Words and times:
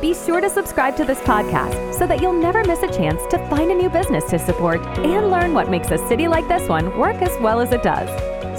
be 0.00 0.14
sure 0.14 0.40
to 0.40 0.50
subscribe 0.50 0.96
to 0.96 1.04
this 1.04 1.18
podcast 1.20 1.94
so 1.94 2.06
that 2.06 2.20
you'll 2.20 2.32
never 2.32 2.62
miss 2.64 2.82
a 2.82 2.88
chance 2.88 3.20
to 3.30 3.38
find 3.48 3.70
a 3.70 3.74
new 3.74 3.88
business 3.88 4.24
to 4.30 4.38
support 4.38 4.80
and 4.98 5.30
learn 5.30 5.54
what 5.54 5.70
makes 5.70 5.90
a 5.90 5.98
city 6.08 6.28
like 6.28 6.46
this 6.48 6.68
one 6.68 6.98
work 6.98 7.16
as 7.22 7.40
well 7.40 7.60
as 7.60 7.72
it 7.72 7.82
does. 7.82 8.08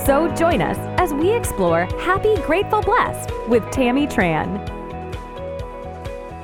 So 0.06 0.34
join 0.36 0.62
us 0.62 0.78
as 1.00 1.14
we 1.14 1.32
explore 1.32 1.86
Happy, 2.00 2.36
Grateful, 2.38 2.82
Blessed 2.82 3.32
with 3.48 3.70
Tammy 3.72 4.08
Tran. 4.08 4.68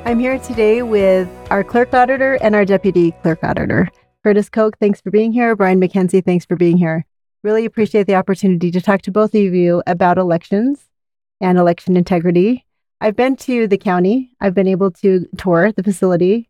I'm 0.05 0.19
here 0.19 0.37
today 0.37 0.83
with 0.83 1.29
our 1.49 1.63
clerk 1.63 1.93
auditor 1.93 2.37
and 2.41 2.55
our 2.55 2.65
deputy 2.65 3.11
clerk 3.21 3.43
auditor. 3.43 3.89
Curtis 4.23 4.49
Koch, 4.49 4.73
thanks 4.79 5.01
for 5.01 5.11
being 5.11 5.31
here. 5.31 5.55
Brian 5.55 5.79
McKenzie, 5.79 6.23
thanks 6.23 6.45
for 6.45 6.55
being 6.55 6.77
here. 6.77 7.05
Really 7.41 7.65
appreciate 7.65 8.07
the 8.07 8.15
opportunity 8.15 8.69
to 8.71 8.81
talk 8.81 9.01
to 9.03 9.11
both 9.11 9.33
of 9.33 9.41
you 9.41 9.81
about 9.87 10.17
elections 10.17 10.89
and 11.41 11.57
election 11.57 11.97
integrity. 11.97 12.65
I've 13.01 13.15
been 13.15 13.35
to 13.37 13.67
the 13.67 13.77
county. 13.77 14.31
I've 14.39 14.53
been 14.53 14.67
able 14.67 14.91
to 14.91 15.27
tour 15.37 15.71
the 15.71 15.83
facility. 15.83 16.49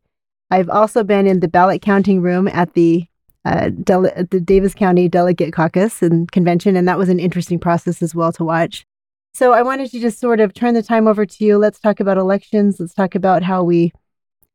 I've 0.52 0.70
also 0.70 1.04
been 1.04 1.26
in 1.26 1.40
the 1.40 1.48
ballot 1.48 1.82
counting 1.82 2.22
room 2.22 2.48
at 2.48 2.74
the 2.74 3.08
uh, 3.46 3.72
the 3.76 4.42
Davis 4.44 4.74
County 4.74 5.10
Delegate 5.10 5.52
Caucus 5.52 6.02
and 6.02 6.32
Convention, 6.32 6.78
and 6.78 6.88
that 6.88 6.98
was 6.98 7.10
an 7.10 7.20
interesting 7.20 7.60
process 7.60 8.02
as 8.02 8.16
well 8.16 8.32
to 8.34 8.44
watch. 8.44 8.86
So 9.34 9.52
I 9.52 9.64
wanted 9.64 9.92
to 9.92 10.00
just 10.00 10.20
sort 10.20 10.40
of 10.40 10.54
turn 10.54 10.76
the 10.76 10.84
time 10.84 11.08
over 11.08 11.26
to 11.26 11.46
you. 11.46 11.58
Let's 11.58 11.80
talk 11.80 12.00
about 12.00 12.18
elections. 12.18 12.80
Let's 12.80 12.94
talk 12.94 13.16
about 13.16 13.44
how 13.44 13.64
we 13.64 13.92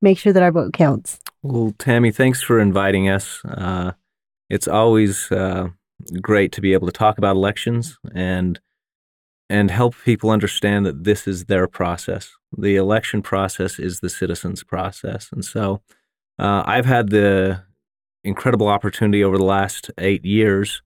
make 0.00 0.18
sure 0.18 0.32
that 0.32 0.42
our 0.42 0.52
vote 0.52 0.72
counts. 0.72 1.18
Well, 1.42 1.74
Tammy, 1.78 2.12
thanks 2.12 2.42
for 2.42 2.60
inviting 2.60 3.08
us. 3.08 3.42
Uh, 3.44 3.92
it's 4.48 4.68
always 4.68 5.30
uh, 5.32 5.68
great 6.22 6.52
to 6.52 6.60
be 6.60 6.72
able 6.72 6.86
to 6.86 6.92
talk 6.92 7.18
about 7.18 7.36
elections 7.36 7.98
and 8.14 8.60
and 9.50 9.70
help 9.70 9.94
people 10.04 10.30
understand 10.30 10.84
that 10.86 11.04
this 11.04 11.26
is 11.26 11.46
their 11.46 11.66
process. 11.66 12.30
The 12.56 12.76
election 12.76 13.22
process 13.22 13.78
is 13.78 14.00
the 14.00 14.10
citizens' 14.10 14.62
process. 14.62 15.30
And 15.32 15.44
so 15.44 15.80
uh, 16.38 16.62
I've 16.66 16.86
had 16.86 17.10
the 17.10 17.62
incredible 18.24 18.68
opportunity 18.68 19.24
over 19.24 19.38
the 19.38 19.44
last 19.44 19.90
eight 19.98 20.24
years 20.24 20.82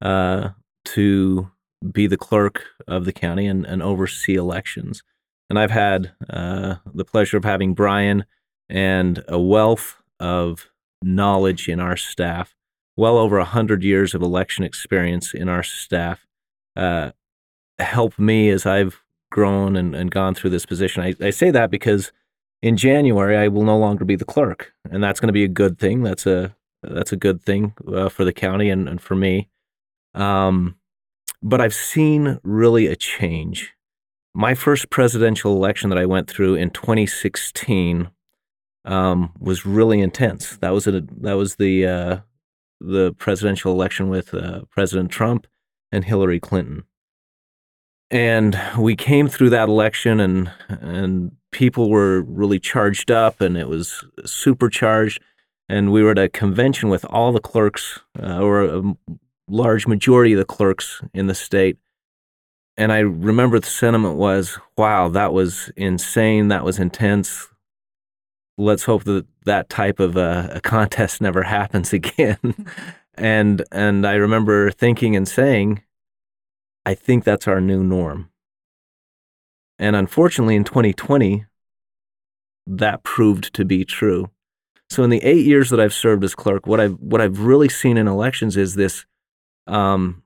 uh, 0.00 0.50
to 0.84 1.50
be 1.92 2.06
the 2.06 2.16
clerk 2.16 2.64
of 2.86 3.04
the 3.04 3.12
county 3.12 3.46
and, 3.46 3.64
and 3.66 3.82
oversee 3.82 4.34
elections. 4.34 5.02
And 5.50 5.58
I've 5.58 5.70
had 5.70 6.12
uh, 6.30 6.76
the 6.92 7.04
pleasure 7.04 7.36
of 7.36 7.44
having 7.44 7.74
Brian 7.74 8.24
and 8.68 9.22
a 9.28 9.38
wealth 9.38 9.96
of 10.18 10.70
knowledge 11.02 11.68
in 11.68 11.80
our 11.80 11.96
staff, 11.96 12.54
well 12.96 13.18
over 13.18 13.36
100 13.38 13.82
years 13.82 14.14
of 14.14 14.22
election 14.22 14.64
experience 14.64 15.34
in 15.34 15.48
our 15.48 15.62
staff, 15.62 16.26
uh, 16.76 17.10
help 17.78 18.18
me 18.18 18.50
as 18.50 18.66
I've 18.66 19.02
grown 19.30 19.76
and, 19.76 19.94
and 19.94 20.10
gone 20.10 20.34
through 20.34 20.50
this 20.50 20.66
position. 20.66 21.02
I, 21.02 21.14
I 21.20 21.30
say 21.30 21.50
that 21.50 21.70
because 21.70 22.12
in 22.62 22.76
January 22.76 23.36
I 23.36 23.48
will 23.48 23.64
no 23.64 23.76
longer 23.76 24.04
be 24.04 24.16
the 24.16 24.24
clerk, 24.24 24.72
and 24.90 25.02
that's 25.02 25.20
going 25.20 25.28
to 25.28 25.32
be 25.32 25.44
a 25.44 25.48
good 25.48 25.78
thing. 25.78 26.02
That's 26.02 26.26
a 26.26 26.54
that's 26.82 27.12
a 27.12 27.16
good 27.16 27.42
thing 27.42 27.74
uh, 27.92 28.08
for 28.08 28.24
the 28.24 28.32
county 28.32 28.68
and, 28.70 28.88
and 28.88 29.00
for 29.00 29.14
me. 29.14 29.48
Um, 30.14 30.76
but 31.42 31.60
I've 31.60 31.74
seen 31.74 32.38
really 32.42 32.86
a 32.86 32.96
change. 32.96 33.72
My 34.34 34.54
first 34.54 34.90
presidential 34.90 35.54
election 35.54 35.90
that 35.90 35.98
I 35.98 36.06
went 36.06 36.28
through 36.28 36.54
in 36.56 36.70
2016 36.70 38.10
um, 38.84 39.32
was 39.38 39.64
really 39.64 40.00
intense. 40.00 40.56
That 40.58 40.70
was 40.70 40.86
a 40.86 41.02
that 41.20 41.34
was 41.34 41.56
the 41.56 41.86
uh, 41.86 42.18
the 42.80 43.14
presidential 43.14 43.72
election 43.72 44.08
with 44.08 44.32
uh, 44.32 44.62
President 44.70 45.10
Trump 45.10 45.46
and 45.90 46.04
Hillary 46.04 46.40
Clinton 46.40 46.84
and 48.10 48.60
we 48.78 48.96
came 48.96 49.28
through 49.28 49.50
that 49.50 49.68
election 49.68 50.20
and 50.20 50.50
and 50.68 51.32
people 51.50 51.90
were 51.90 52.22
really 52.22 52.58
charged 52.58 53.10
up 53.10 53.40
and 53.40 53.56
it 53.56 53.68
was 53.68 54.04
supercharged 54.24 55.20
and 55.68 55.92
we 55.92 56.02
were 56.02 56.10
at 56.10 56.18
a 56.18 56.28
convention 56.28 56.88
with 56.88 57.04
all 57.06 57.32
the 57.32 57.40
clerks 57.40 58.00
uh, 58.20 58.40
or 58.40 58.64
a 58.64 58.82
large 59.48 59.86
majority 59.86 60.32
of 60.32 60.38
the 60.38 60.44
clerks 60.44 61.00
in 61.14 61.26
the 61.26 61.34
state. 61.34 61.78
And 62.76 62.92
i 62.92 62.98
remember 62.98 63.60
the 63.60 63.66
sentiment 63.66 64.16
was 64.16 64.58
wow 64.76 65.08
that 65.08 65.32
was 65.32 65.70
insane 65.76 66.48
that 66.48 66.64
was 66.64 66.78
intense. 66.78 67.48
Let's 68.56 68.84
hope 68.84 69.04
that 69.04 69.26
that 69.46 69.68
type 69.68 69.98
of 69.98 70.16
a, 70.16 70.50
a 70.54 70.60
contest 70.60 71.20
never 71.20 71.42
happens 71.56 71.92
again. 71.92 72.66
And 73.16 73.62
and 73.70 74.04
i 74.04 74.14
remember 74.14 74.72
thinking 74.72 75.14
and 75.14 75.28
saying 75.28 75.84
I 76.86 76.94
think 76.94 77.24
that's 77.24 77.48
our 77.48 77.60
new 77.60 77.82
norm. 77.82 78.30
And 79.78 79.96
unfortunately, 79.96 80.56
in 80.56 80.64
2020, 80.64 81.46
that 82.66 83.02
proved 83.02 83.52
to 83.54 83.64
be 83.64 83.84
true. 83.84 84.30
So 84.90 85.02
in 85.02 85.10
the 85.10 85.22
eight 85.22 85.46
years 85.46 85.70
that 85.70 85.80
I've 85.80 85.94
served 85.94 86.24
as 86.24 86.34
clerk, 86.34 86.66
what 86.66 86.80
I've 86.80 86.94
what 87.00 87.20
I've 87.20 87.40
really 87.40 87.68
seen 87.68 87.96
in 87.96 88.06
elections 88.06 88.56
is 88.56 88.74
this: 88.74 89.06
um, 89.66 90.22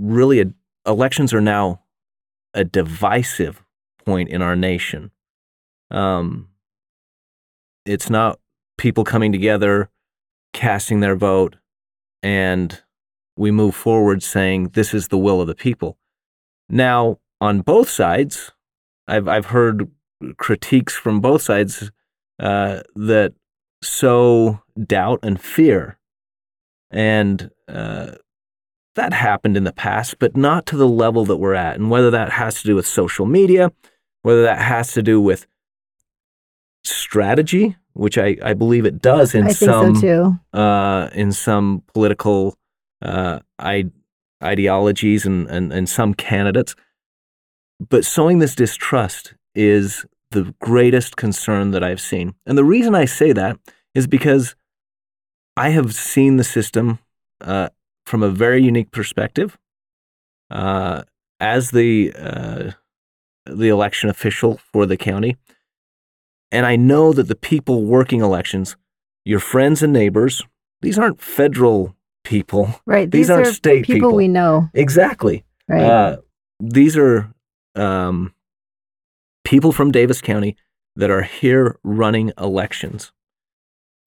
really, 0.00 0.40
a, 0.40 0.46
elections 0.86 1.32
are 1.32 1.40
now 1.40 1.82
a 2.54 2.64
divisive 2.64 3.62
point 4.04 4.30
in 4.30 4.42
our 4.42 4.56
nation. 4.56 5.10
Um, 5.90 6.48
it's 7.84 8.10
not 8.10 8.40
people 8.78 9.04
coming 9.04 9.30
together, 9.30 9.90
casting 10.52 11.00
their 11.00 11.16
vote, 11.16 11.56
and 12.22 12.82
we 13.36 13.50
move 13.50 13.74
forward 13.74 14.22
saying 14.22 14.70
this 14.70 14.94
is 14.94 15.08
the 15.08 15.18
will 15.18 15.40
of 15.40 15.46
the 15.46 15.54
people. 15.54 15.98
Now, 16.68 17.18
on 17.40 17.60
both 17.60 17.88
sides, 17.88 18.52
I've 19.06 19.28
I've 19.28 19.46
heard 19.46 19.90
critiques 20.38 20.94
from 20.94 21.20
both 21.20 21.42
sides 21.42 21.90
uh, 22.40 22.80
that 22.94 23.34
sow 23.82 24.62
doubt 24.82 25.20
and 25.22 25.40
fear, 25.40 25.98
and 26.90 27.50
uh, 27.68 28.12
that 28.94 29.12
happened 29.12 29.56
in 29.56 29.64
the 29.64 29.72
past, 29.72 30.18
but 30.18 30.36
not 30.36 30.66
to 30.66 30.76
the 30.76 30.88
level 30.88 31.24
that 31.26 31.36
we're 31.36 31.54
at. 31.54 31.76
And 31.76 31.90
whether 31.90 32.10
that 32.10 32.32
has 32.32 32.60
to 32.62 32.66
do 32.66 32.74
with 32.74 32.86
social 32.86 33.26
media, 33.26 33.70
whether 34.22 34.42
that 34.42 34.58
has 34.58 34.92
to 34.94 35.02
do 35.02 35.20
with 35.20 35.46
strategy, 36.82 37.76
which 37.92 38.18
I, 38.18 38.36
I 38.42 38.54
believe 38.54 38.84
it 38.84 39.00
does 39.00 39.34
in 39.34 39.50
some 39.52 39.96
so 39.96 40.36
uh, 40.52 41.10
in 41.12 41.32
some 41.32 41.82
political 41.92 42.56
uh, 43.06 43.40
ideologies 44.42 45.24
and, 45.24 45.48
and, 45.48 45.72
and 45.72 45.88
some 45.88 46.12
candidates. 46.14 46.74
But 47.78 48.04
sowing 48.04 48.38
this 48.38 48.54
distrust 48.54 49.34
is 49.54 50.04
the 50.30 50.54
greatest 50.60 51.16
concern 51.16 51.70
that 51.70 51.84
I've 51.84 52.00
seen. 52.00 52.34
And 52.46 52.58
the 52.58 52.64
reason 52.64 52.94
I 52.94 53.04
say 53.04 53.32
that 53.32 53.58
is 53.94 54.06
because 54.06 54.56
I 55.56 55.70
have 55.70 55.94
seen 55.94 56.36
the 56.36 56.44
system 56.44 56.98
uh, 57.40 57.68
from 58.04 58.22
a 58.22 58.28
very 58.28 58.62
unique 58.62 58.90
perspective. 58.90 59.56
Uh, 60.50 61.02
as 61.40 61.70
the 61.72 62.12
uh, 62.16 62.70
the 63.46 63.68
election 63.68 64.08
official 64.08 64.60
for 64.72 64.86
the 64.86 64.96
county, 64.96 65.36
and 66.52 66.64
I 66.64 66.76
know 66.76 67.12
that 67.12 67.28
the 67.28 67.34
people 67.34 67.84
working 67.84 68.20
elections, 68.20 68.76
your 69.24 69.40
friends 69.40 69.82
and 69.82 69.92
neighbors, 69.92 70.42
these 70.82 70.98
aren't 70.98 71.20
federal 71.20 71.95
people. 72.26 72.80
Right. 72.86 73.08
These, 73.08 73.28
These 73.28 73.30
aren't 73.30 73.46
are 73.46 73.52
state 73.52 73.86
people, 73.86 74.14
we 74.14 74.26
know. 74.26 74.68
Exactly. 74.74 75.44
Right. 75.68 75.82
Uh, 75.82 76.16
these 76.58 76.96
are 76.96 77.32
um, 77.76 78.34
people 79.44 79.70
from 79.70 79.92
Davis 79.92 80.20
County 80.20 80.56
that 80.96 81.08
are 81.08 81.22
here 81.22 81.78
running 81.84 82.32
elections. 82.36 83.12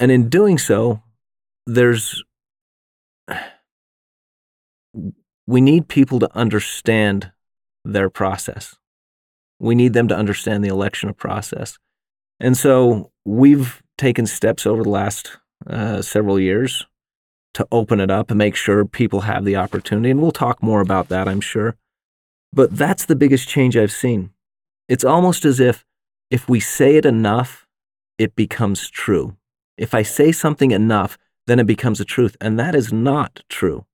And 0.02 0.12
in 0.12 0.28
doing 0.28 0.58
so, 0.58 1.02
there's 1.66 2.22
we 5.48 5.62
need 5.62 5.88
people 5.88 6.20
to 6.20 6.30
understand 6.36 7.32
their 7.86 8.10
process. 8.10 8.76
We 9.60 9.76
need 9.76 9.94
them 9.94 10.10
to 10.10 10.16
understand 10.16 10.62
the 10.64 10.70
election 10.70 11.14
process. 11.14 11.78
And 12.40 12.58
so 12.58 13.12
we've 13.26 13.82
taken 13.98 14.26
steps 14.26 14.66
over 14.66 14.84
the 14.84 14.90
last 14.90 15.38
uh, 15.68 16.02
several 16.02 16.38
years 16.40 16.86
to 17.54 17.68
open 17.72 18.00
it 18.00 18.12
up 18.12 18.30
and 18.30 18.38
make 18.38 18.56
sure 18.56 18.86
people 18.86 19.22
have 19.22 19.44
the 19.46 19.56
opportunity. 19.56 20.10
And 20.12 20.22
we'll 20.22 20.32
talk 20.32 20.62
more 20.62 20.82
about 20.82 21.10
that, 21.10 21.28
I'm 21.28 21.42
sure. 21.42 21.76
But 22.54 22.76
that's 22.76 23.06
the 23.06 23.16
biggest 23.16 23.48
change 23.48 23.76
I've 23.78 23.92
seen. 23.92 24.32
It's 24.88 25.04
almost 25.04 25.46
as 25.46 25.60
if 25.60 25.86
if 26.30 26.48
we 26.48 26.60
say 26.60 26.96
it 26.96 27.06
enough, 27.06 27.68
it 28.18 28.36
becomes 28.36 28.90
true. 28.90 29.36
if 29.78 29.94
I 29.94 30.04
say 30.04 30.32
something 30.32 30.72
enough, 30.72 31.18
then 31.48 31.60
it 31.60 31.66
becomes 31.66 32.00
a 32.00 32.06
truth. 32.06 32.36
And 32.42 32.60
that 32.60 32.76
is 32.76 32.92
not 32.92 33.42
true. 33.50 33.86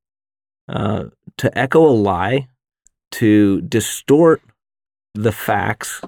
Uh, 0.67 1.05
to 1.37 1.55
echo 1.57 1.85
a 1.85 1.93
lie, 1.93 2.47
to 3.11 3.61
distort 3.61 4.41
the 5.13 5.31
facts, 5.31 6.01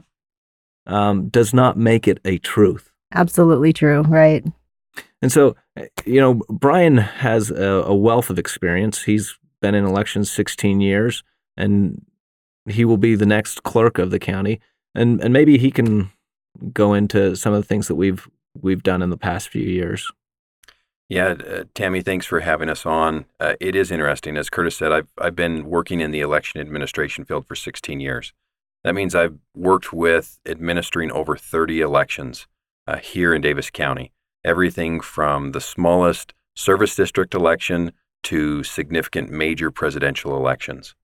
um, 0.88 1.30
does 1.30 1.54
not 1.54 1.78
make 1.78 2.08
it 2.08 2.20
a 2.26 2.40
truth. 2.40 2.92
Absolutely 3.14 3.72
true. 3.72 4.02
Right. 4.02 4.44
And 5.22 5.32
so, 5.32 5.56
eh, 5.76 5.88
you 6.06 6.20
know, 6.20 6.42
Brian 6.50 6.98
has 6.98 7.52
a, 7.52 7.84
a 7.86 7.96
wealth 7.96 8.30
of 8.30 8.40
experience. 8.40 9.04
He's 9.04 9.38
been 9.62 9.76
in 9.76 9.86
elections 9.86 10.32
16 10.32 10.82
years, 10.82 11.24
and 11.56 12.06
he 12.68 12.86
will 12.86 12.98
be 12.98 13.16
the 13.16 13.26
next 13.26 13.64
clerk 13.64 13.98
of 13.98 14.12
the 14.12 14.20
county. 14.20 14.60
And 14.94 15.22
and 15.22 15.34
maybe 15.34 15.58
he 15.58 15.72
can 15.72 16.12
go 16.74 16.94
into 16.94 17.36
some 17.36 17.54
of 17.54 17.62
the 17.62 17.68
things 17.68 17.88
that 17.88 17.96
we've 17.96 18.28
we've 18.60 18.84
done 18.84 19.02
in 19.02 19.10
the 19.10 19.18
past 19.18 19.50
few 19.50 19.64
years. 19.64 20.12
Yeah, 21.10 21.36
uh, 21.48 21.64
Tammy, 21.74 22.02
thanks 22.02 22.26
for 22.26 22.42
having 22.42 22.70
us 22.70 22.86
on. 22.86 23.26
Uh, 23.40 23.54
it 23.62 23.76
is 23.76 23.92
interesting, 23.92 24.36
as 24.36 24.50
Curtis 24.50 24.76
said. 24.76 24.92
I've 24.92 25.08
I've 25.18 25.36
been 25.36 25.66
working 25.66 26.02
in 26.02 26.12
the 26.12 26.22
election 26.22 26.60
administration 26.60 27.26
field 27.26 27.48
for 27.48 27.56
16 27.56 28.00
years. 28.00 28.34
That 28.84 28.96
means 28.96 29.16
I've 29.16 29.38
worked 29.56 29.92
with 29.92 30.40
administering 30.46 31.12
over 31.12 31.36
30 31.36 31.82
elections 31.82 32.48
uh, 32.88 32.98
here 32.98 33.34
in 33.34 33.42
Davis 33.42 33.70
County. 33.70 34.12
Everything 34.44 35.00
from 35.02 35.52
the 35.52 35.62
smallest 35.62 36.34
service 36.56 36.96
district 36.96 37.34
election 37.34 37.92
to 38.24 38.64
significant 38.64 39.30
major 39.30 39.72
presidential 39.72 40.36
elections. 40.36 40.96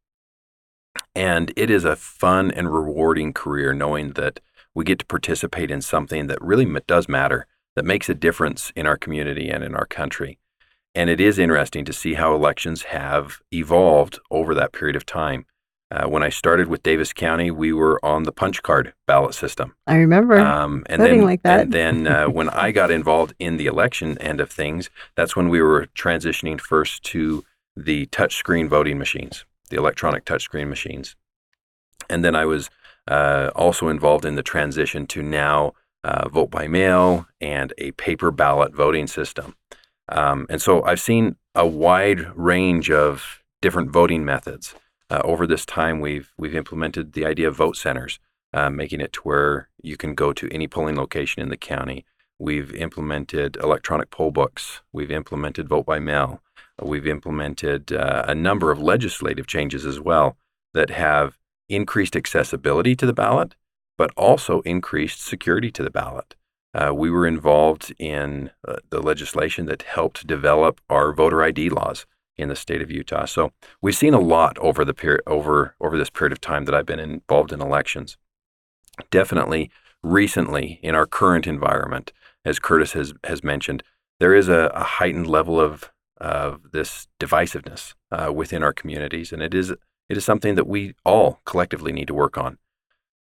And 1.15 1.53
it 1.55 1.69
is 1.69 1.85
a 1.85 1.95
fun 1.95 2.51
and 2.51 2.73
rewarding 2.73 3.33
career 3.33 3.73
knowing 3.73 4.11
that 4.13 4.39
we 4.73 4.83
get 4.83 4.99
to 4.99 5.05
participate 5.05 5.69
in 5.69 5.81
something 5.81 6.27
that 6.27 6.41
really 6.41 6.67
does 6.87 7.07
matter, 7.07 7.45
that 7.75 7.85
makes 7.85 8.09
a 8.09 8.15
difference 8.15 8.71
in 8.75 8.87
our 8.87 8.97
community 8.97 9.49
and 9.49 9.63
in 9.63 9.75
our 9.75 9.85
country. 9.85 10.39
And 10.95 11.09
it 11.09 11.19
is 11.19 11.39
interesting 11.39 11.85
to 11.85 11.93
see 11.93 12.15
how 12.15 12.35
elections 12.35 12.83
have 12.83 13.39
evolved 13.51 14.19
over 14.29 14.53
that 14.53 14.73
period 14.73 14.95
of 14.95 15.05
time. 15.05 15.45
Uh, 15.93 16.07
when 16.07 16.23
I 16.23 16.29
started 16.29 16.69
with 16.69 16.81
Davis 16.81 17.13
County, 17.13 17.51
we 17.51 17.71
were 17.71 18.03
on 18.03 18.23
the 18.23 18.31
punch 18.31 18.63
card 18.63 18.93
ballot 19.05 19.35
system. 19.35 19.75
I 19.85 19.97
remember 19.97 20.39
um, 20.39 20.83
and 20.87 20.99
voting 20.99 21.19
then, 21.19 21.25
like 21.25 21.43
that. 21.43 21.59
And 21.61 21.73
then 21.73 22.07
uh, 22.07 22.25
when 22.29 22.49
I 22.49 22.71
got 22.71 22.89
involved 22.89 23.35
in 23.37 23.57
the 23.57 23.67
election 23.67 24.17
end 24.17 24.41
of 24.41 24.49
things, 24.49 24.89
that's 25.15 25.35
when 25.35 25.49
we 25.49 25.61
were 25.61 25.85
transitioning 25.95 26.59
first 26.59 27.03
to 27.03 27.45
the 27.77 28.07
touchscreen 28.07 28.67
voting 28.67 28.97
machines, 28.97 29.45
the 29.69 29.77
electronic 29.77 30.25
touchscreen 30.25 30.67
machines. 30.67 31.15
And 32.09 32.25
then 32.25 32.35
I 32.35 32.45
was 32.45 32.71
uh, 33.07 33.51
also 33.55 33.87
involved 33.89 34.25
in 34.25 34.33
the 34.33 34.43
transition 34.43 35.05
to 35.07 35.21
now 35.21 35.73
uh, 36.03 36.27
vote 36.27 36.49
by 36.49 36.67
mail 36.67 37.27
and 37.39 37.71
a 37.77 37.91
paper 37.91 38.31
ballot 38.31 38.73
voting 38.73 39.05
system. 39.05 39.55
Um, 40.09 40.47
and 40.49 40.59
so 40.59 40.83
I've 40.83 40.99
seen 40.99 41.35
a 41.53 41.67
wide 41.67 42.35
range 42.35 42.89
of 42.89 43.43
different 43.61 43.91
voting 43.91 44.25
methods. 44.25 44.73
Uh, 45.13 45.21
over 45.23 45.45
this 45.45 45.63
time, 45.63 45.99
we've 45.99 46.33
we've 46.39 46.55
implemented 46.55 47.13
the 47.13 47.23
idea 47.23 47.47
of 47.47 47.55
vote 47.55 47.77
centers, 47.77 48.19
uh, 48.51 48.67
making 48.67 48.99
it 48.99 49.13
to 49.13 49.21
where 49.21 49.69
you 49.79 49.95
can 49.95 50.15
go 50.15 50.33
to 50.33 50.51
any 50.51 50.67
polling 50.67 50.95
location 50.95 51.43
in 51.43 51.49
the 51.49 51.57
county. 51.57 52.03
We've 52.39 52.73
implemented 52.73 53.55
electronic 53.57 54.09
poll 54.09 54.31
books. 54.31 54.81
We've 54.91 55.11
implemented 55.11 55.69
vote 55.69 55.85
by 55.85 55.99
mail. 55.99 56.41
We've 56.81 57.05
implemented 57.05 57.93
uh, 57.93 58.25
a 58.27 58.33
number 58.33 58.71
of 58.71 58.81
legislative 58.81 59.45
changes 59.45 59.85
as 59.85 59.99
well 59.99 60.35
that 60.73 60.89
have 60.89 61.37
increased 61.69 62.15
accessibility 62.15 62.95
to 62.95 63.05
the 63.05 63.13
ballot, 63.13 63.53
but 63.99 64.09
also 64.17 64.61
increased 64.61 65.23
security 65.23 65.69
to 65.73 65.83
the 65.83 65.91
ballot. 65.91 66.33
Uh, 66.73 66.91
we 66.91 67.11
were 67.11 67.27
involved 67.27 67.93
in 67.99 68.49
uh, 68.67 68.77
the 68.89 68.99
legislation 68.99 69.67
that 69.67 69.83
helped 69.83 70.25
develop 70.25 70.81
our 70.89 71.13
voter 71.13 71.43
ID 71.43 71.69
laws 71.69 72.07
in 72.37 72.49
the 72.49 72.55
state 72.55 72.81
of 72.81 72.91
Utah. 72.91 73.25
So 73.25 73.51
we've 73.81 73.95
seen 73.95 74.13
a 74.13 74.19
lot 74.19 74.57
over 74.59 74.83
the 74.83 74.93
period 74.93 75.21
over 75.27 75.75
over 75.79 75.97
this 75.97 76.09
period 76.09 76.31
of 76.31 76.41
time 76.41 76.65
that 76.65 76.75
I've 76.75 76.85
been 76.85 76.99
involved 76.99 77.51
in 77.51 77.61
elections. 77.61 78.17
Definitely 79.11 79.71
recently 80.03 80.79
in 80.83 80.95
our 80.95 81.05
current 81.05 81.47
environment, 81.47 82.11
as 82.45 82.59
Curtis 82.59 82.93
has 82.93 83.13
has 83.23 83.43
mentioned, 83.43 83.83
there 84.19 84.35
is 84.35 84.49
a, 84.49 84.71
a 84.73 84.83
heightened 84.83 85.27
level 85.27 85.59
of 85.59 85.91
of 86.17 86.71
this 86.71 87.07
divisiveness 87.19 87.93
uh, 88.11 88.31
within 88.31 88.63
our 88.63 88.73
communities, 88.73 89.31
and 89.31 89.41
it 89.41 89.53
is 89.53 89.71
it 89.71 90.17
is 90.17 90.25
something 90.25 90.55
that 90.55 90.67
we 90.67 90.93
all 91.05 91.39
collectively 91.45 91.91
need 91.91 92.07
to 92.07 92.13
work 92.13 92.37
on. 92.37 92.57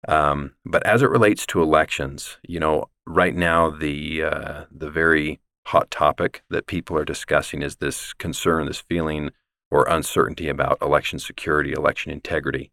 Um, 0.08 0.54
but 0.64 0.84
as 0.84 1.02
it 1.02 1.10
relates 1.10 1.46
to 1.46 1.62
elections, 1.62 2.38
you 2.42 2.58
know, 2.58 2.86
right 3.06 3.34
now 3.34 3.70
the 3.70 4.22
uh, 4.22 4.64
the 4.70 4.90
very 4.90 5.40
hot 5.66 5.90
topic 5.90 6.42
that 6.50 6.66
people 6.66 6.96
are 6.96 7.04
discussing 7.04 7.62
is 7.62 7.76
this 7.76 8.12
concern, 8.14 8.66
this 8.66 8.80
feeling 8.80 9.30
or 9.70 9.88
uncertainty 9.88 10.48
about 10.48 10.78
election 10.82 11.18
security, 11.18 11.72
election 11.72 12.12
integrity. 12.12 12.70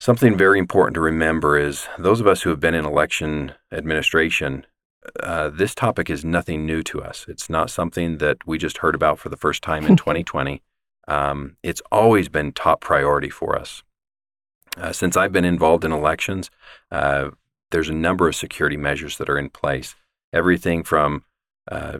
Something 0.00 0.36
very 0.36 0.58
important 0.58 0.94
to 0.94 1.00
remember 1.00 1.58
is 1.58 1.86
those 1.98 2.20
of 2.20 2.26
us 2.26 2.42
who 2.42 2.50
have 2.50 2.60
been 2.60 2.74
in 2.74 2.84
election 2.84 3.52
administration, 3.72 4.66
uh, 5.20 5.48
this 5.48 5.74
topic 5.74 6.10
is 6.10 6.24
nothing 6.24 6.66
new 6.66 6.82
to 6.82 7.02
us. 7.02 7.26
It's 7.28 7.48
not 7.48 7.70
something 7.70 8.18
that 8.18 8.46
we 8.46 8.58
just 8.58 8.78
heard 8.78 8.94
about 8.94 9.18
for 9.18 9.28
the 9.28 9.36
first 9.36 9.62
time 9.62 9.86
in 9.86 9.96
2020. 9.96 10.62
Um, 11.08 11.56
it's 11.62 11.82
always 11.90 12.28
been 12.28 12.52
top 12.52 12.80
priority 12.80 13.30
for 13.30 13.58
us. 13.58 13.82
Uh, 14.76 14.92
since 14.92 15.16
I've 15.16 15.32
been 15.32 15.44
involved 15.44 15.84
in 15.84 15.92
elections, 15.92 16.50
uh, 16.90 17.30
there's 17.70 17.88
a 17.88 17.94
number 17.94 18.28
of 18.28 18.36
security 18.36 18.76
measures 18.76 19.16
that 19.18 19.30
are 19.30 19.38
in 19.38 19.50
place. 19.50 19.94
Everything 20.32 20.82
from 20.82 21.24
uh, 21.70 21.98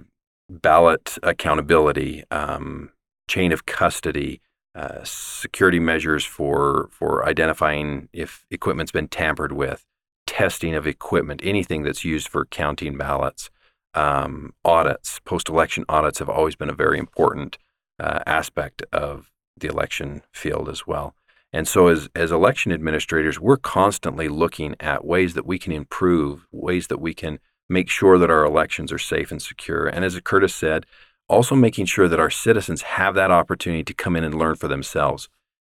ballot 0.48 1.18
accountability, 1.22 2.24
um, 2.30 2.90
chain 3.28 3.52
of 3.52 3.66
custody, 3.66 4.40
uh, 4.74 5.00
security 5.04 5.80
measures 5.80 6.24
for 6.24 6.88
for 6.92 7.26
identifying 7.26 8.08
if 8.12 8.44
equipment's 8.50 8.92
been 8.92 9.08
tampered 9.08 9.52
with, 9.52 9.86
testing 10.26 10.74
of 10.74 10.86
equipment, 10.86 11.40
anything 11.42 11.82
that's 11.82 12.04
used 12.04 12.28
for 12.28 12.44
counting 12.46 12.96
ballots, 12.96 13.50
um, 13.94 14.52
audits, 14.64 15.20
post-election 15.20 15.84
audits 15.88 16.18
have 16.18 16.28
always 16.28 16.54
been 16.54 16.68
a 16.68 16.74
very 16.74 16.98
important 16.98 17.56
uh, 17.98 18.20
aspect 18.26 18.82
of 18.92 19.32
the 19.56 19.68
election 19.68 20.22
field 20.32 20.68
as 20.68 20.86
well. 20.86 21.14
And 21.52 21.66
so, 21.66 21.86
as, 21.88 22.10
as 22.14 22.30
election 22.30 22.72
administrators, 22.72 23.40
we're 23.40 23.56
constantly 23.56 24.28
looking 24.28 24.76
at 24.78 25.06
ways 25.06 25.32
that 25.34 25.46
we 25.46 25.58
can 25.58 25.72
improve, 25.72 26.46
ways 26.52 26.88
that 26.88 27.00
we 27.00 27.14
can 27.14 27.38
make 27.68 27.88
sure 27.88 28.18
that 28.18 28.30
our 28.30 28.44
elections 28.44 28.92
are 28.92 28.98
safe 28.98 29.30
and 29.30 29.42
secure. 29.42 29.86
And 29.86 30.04
as 30.04 30.18
Curtis 30.20 30.54
said, 30.54 30.86
also 31.28 31.54
making 31.54 31.86
sure 31.86 32.08
that 32.08 32.20
our 32.20 32.30
citizens 32.30 32.82
have 32.82 33.14
that 33.14 33.30
opportunity 33.30 33.82
to 33.84 33.94
come 33.94 34.16
in 34.16 34.24
and 34.24 34.34
learn 34.34 34.54
for 34.56 34.68
themselves. 34.68 35.28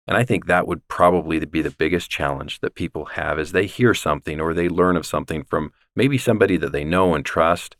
And 0.07 0.17
I 0.17 0.25
think 0.25 0.47
that 0.47 0.67
would 0.67 0.87
probably 0.89 1.39
be 1.45 1.63
the 1.63 1.71
biggest 1.71 2.11
challenge 2.11 2.61
that 2.61 2.75
people 2.75 3.05
have 3.07 3.39
as 3.39 3.53
they 3.53 3.67
hear 3.67 3.95
something 3.95 4.41
or 4.41 4.55
they 4.55 4.69
learn 4.69 4.97
of 4.97 5.07
something 5.07 5.45
from 5.45 5.73
maybe 5.95 6.17
somebody 6.17 6.57
that 6.57 6.73
they 6.73 6.85
know 6.85 7.15
and 7.15 7.25
trust 7.25 7.77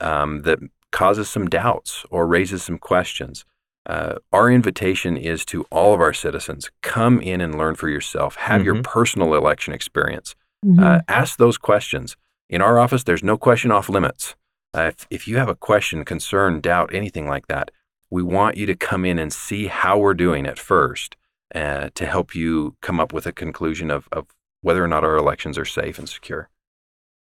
um, 0.00 0.42
that 0.42 0.58
causes 0.90 1.28
some 1.28 1.48
doubts 1.48 2.04
or 2.10 2.26
raises 2.26 2.62
some 2.62 2.78
questions. 2.78 3.44
Uh, 3.84 4.14
our 4.32 4.50
invitation 4.50 5.16
is 5.16 5.44
to 5.44 5.64
all 5.70 5.94
of 5.94 6.00
our 6.00 6.14
citizens 6.14 6.70
come 6.82 7.20
in 7.20 7.40
and 7.40 7.56
learn 7.56 7.74
for 7.74 7.88
yourself, 7.88 8.36
have 8.36 8.62
mm-hmm. 8.62 8.74
your 8.74 8.82
personal 8.82 9.34
election 9.34 9.74
experience, 9.74 10.34
mm-hmm. 10.64 10.82
uh, 10.82 11.00
ask 11.08 11.36
those 11.38 11.58
questions. 11.58 12.16
In 12.48 12.62
our 12.62 12.78
office, 12.78 13.02
there's 13.02 13.24
no 13.24 13.36
question 13.36 13.72
off 13.72 13.88
limits. 13.88 14.36
Uh, 14.72 14.92
if, 14.94 15.06
if 15.10 15.28
you 15.28 15.36
have 15.36 15.48
a 15.48 15.54
question, 15.54 16.04
concern, 16.04 16.60
doubt, 16.60 16.94
anything 16.94 17.26
like 17.26 17.48
that, 17.48 17.70
we 18.08 18.22
want 18.22 18.56
you 18.56 18.66
to 18.66 18.76
come 18.76 19.04
in 19.04 19.18
and 19.18 19.32
see 19.32 19.66
how 19.66 19.98
we're 19.98 20.14
doing 20.14 20.46
at 20.46 20.58
first 20.58 21.16
uh, 21.54 21.90
to 21.94 22.06
help 22.06 22.34
you 22.34 22.76
come 22.82 23.00
up 23.00 23.12
with 23.12 23.26
a 23.26 23.32
conclusion 23.32 23.90
of, 23.90 24.08
of 24.12 24.26
whether 24.60 24.84
or 24.84 24.88
not 24.88 25.02
our 25.02 25.16
elections 25.16 25.58
are 25.58 25.64
safe 25.64 25.98
and 25.98 26.08
secure. 26.08 26.48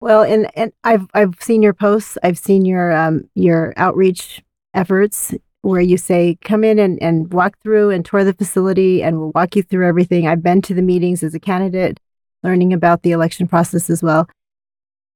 Well, 0.00 0.22
and, 0.22 0.48
and 0.54 0.72
I've 0.84 1.08
I've 1.12 1.34
seen 1.40 1.62
your 1.62 1.72
posts. 1.72 2.16
I've 2.22 2.38
seen 2.38 2.64
your 2.64 2.92
um, 2.92 3.28
your 3.34 3.74
outreach 3.76 4.42
efforts 4.72 5.34
where 5.62 5.80
you 5.80 5.96
say 5.96 6.38
come 6.44 6.62
in 6.62 6.78
and, 6.78 7.02
and 7.02 7.32
walk 7.32 7.58
through 7.64 7.90
and 7.90 8.04
tour 8.04 8.22
the 8.22 8.32
facility 8.32 9.02
and 9.02 9.18
we'll 9.18 9.32
walk 9.34 9.56
you 9.56 9.62
through 9.62 9.88
everything. 9.88 10.28
I've 10.28 10.42
been 10.42 10.62
to 10.62 10.74
the 10.74 10.82
meetings 10.82 11.24
as 11.24 11.34
a 11.34 11.40
candidate, 11.40 11.98
learning 12.44 12.72
about 12.72 13.02
the 13.02 13.10
election 13.10 13.48
process 13.48 13.90
as 13.90 14.00
well. 14.00 14.28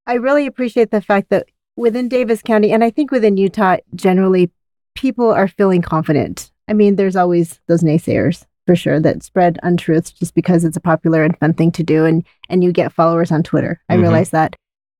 I 0.06 0.14
really 0.14 0.46
appreciate 0.46 0.90
the 0.90 1.00
fact 1.00 1.30
that 1.30 1.46
within 1.76 2.08
Davis 2.08 2.42
County, 2.42 2.72
and 2.72 2.82
I 2.82 2.90
think 2.90 3.10
within 3.10 3.36
Utah 3.36 3.76
generally, 3.94 4.50
people 4.94 5.30
are 5.30 5.48
feeling 5.48 5.82
confident. 5.82 6.50
I 6.68 6.72
mean, 6.72 6.96
there's 6.96 7.16
always 7.16 7.60
those 7.66 7.82
naysayers 7.82 8.46
for 8.66 8.76
sure 8.76 9.00
that 9.00 9.22
spread 9.22 9.58
untruths 9.62 10.12
just 10.12 10.34
because 10.34 10.64
it's 10.64 10.76
a 10.76 10.80
popular 10.80 11.24
and 11.24 11.38
fun 11.38 11.54
thing 11.54 11.72
to 11.72 11.82
do, 11.82 12.04
and 12.04 12.24
and 12.48 12.62
you 12.62 12.72
get 12.72 12.92
followers 12.92 13.32
on 13.32 13.42
Twitter. 13.42 13.80
I 13.88 13.94
mm-hmm. 13.94 14.02
realize 14.02 14.30
that, 14.30 14.56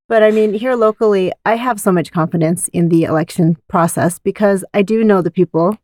but 0.08 0.22
I 0.22 0.30
mean, 0.30 0.52
here 0.52 0.74
locally, 0.74 1.32
I 1.46 1.56
have 1.56 1.80
so 1.80 1.92
much 1.92 2.12
confidence 2.12 2.68
in 2.68 2.88
the 2.88 3.04
election 3.04 3.56
process 3.68 4.18
because 4.18 4.64
I 4.74 4.82
do 4.82 5.04
know 5.04 5.22
the 5.22 5.30
people 5.30 5.78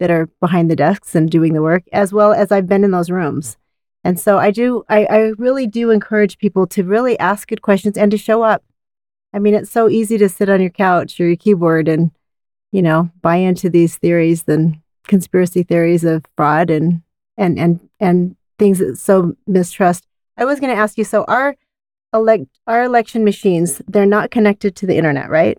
that 0.00 0.10
are 0.10 0.26
behind 0.40 0.70
the 0.70 0.76
desks 0.76 1.14
and 1.14 1.30
doing 1.30 1.52
the 1.52 1.62
work, 1.62 1.84
as 1.92 2.12
well 2.12 2.32
as 2.32 2.50
I've 2.50 2.66
been 2.68 2.84
in 2.84 2.90
those 2.92 3.10
rooms. 3.10 3.56
And 4.04 4.20
so 4.20 4.38
I 4.38 4.50
do, 4.50 4.84
I, 4.88 5.06
I 5.06 5.18
really 5.38 5.66
do 5.66 5.90
encourage 5.90 6.38
people 6.38 6.66
to 6.68 6.84
really 6.84 7.18
ask 7.18 7.48
good 7.48 7.62
questions 7.62 7.96
and 7.96 8.10
to 8.10 8.18
show 8.18 8.42
up. 8.42 8.62
I 9.32 9.38
mean, 9.38 9.54
it's 9.54 9.70
so 9.70 9.88
easy 9.88 10.18
to 10.18 10.28
sit 10.28 10.48
on 10.48 10.60
your 10.60 10.70
couch 10.70 11.18
or 11.18 11.26
your 11.26 11.36
keyboard 11.36 11.88
and, 11.88 12.10
you 12.70 12.82
know, 12.82 13.10
buy 13.22 13.36
into 13.36 13.70
these 13.70 13.96
theories 13.96 14.44
and 14.46 14.80
conspiracy 15.06 15.62
theories 15.62 16.04
of 16.04 16.24
fraud 16.36 16.70
and 16.70 17.02
and 17.36 17.58
and 17.58 17.80
and 18.00 18.36
things 18.58 18.78
that 18.78 18.96
sow 18.96 19.36
mistrust. 19.46 20.06
I 20.36 20.44
was 20.44 20.60
going 20.60 20.74
to 20.74 20.80
ask 20.80 20.96
you. 20.98 21.04
So 21.04 21.24
our 21.24 21.56
elect 22.12 22.46
our 22.66 22.84
election 22.84 23.24
machines, 23.24 23.82
they're 23.88 24.06
not 24.06 24.30
connected 24.30 24.76
to 24.76 24.86
the 24.86 24.96
internet, 24.96 25.30
right? 25.30 25.58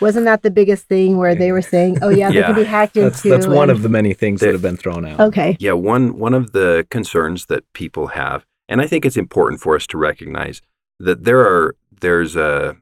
Wasn't 0.00 0.24
that 0.24 0.42
the 0.42 0.50
biggest 0.50 0.86
thing 0.86 1.16
where 1.16 1.34
they 1.34 1.52
were 1.52 1.62
saying, 1.62 1.98
"Oh 2.02 2.08
yeah, 2.08 2.30
they 2.30 2.42
can 2.42 2.54
be 2.54 2.64
hacked 2.64 2.96
into"? 2.96 3.10
That's, 3.10 3.22
that's 3.22 3.46
one 3.46 3.70
of 3.70 3.82
the 3.82 3.88
many 3.88 4.14
things 4.14 4.40
They- 4.40 4.46
that 4.46 4.52
have 4.52 4.62
been 4.62 4.76
thrown 4.76 5.04
out. 5.04 5.20
Okay. 5.20 5.56
Yeah, 5.58 5.72
one 5.72 6.18
one 6.18 6.34
of 6.34 6.52
the 6.52 6.86
concerns 6.90 7.46
that 7.46 7.70
people 7.72 8.08
have, 8.08 8.44
and 8.68 8.80
I 8.80 8.86
think 8.86 9.04
it's 9.04 9.16
important 9.16 9.60
for 9.60 9.76
us 9.76 9.86
to 9.88 9.98
recognize 9.98 10.62
that 10.98 11.24
there 11.24 11.40
are 11.40 11.76
there's 12.00 12.36
a 12.36 12.76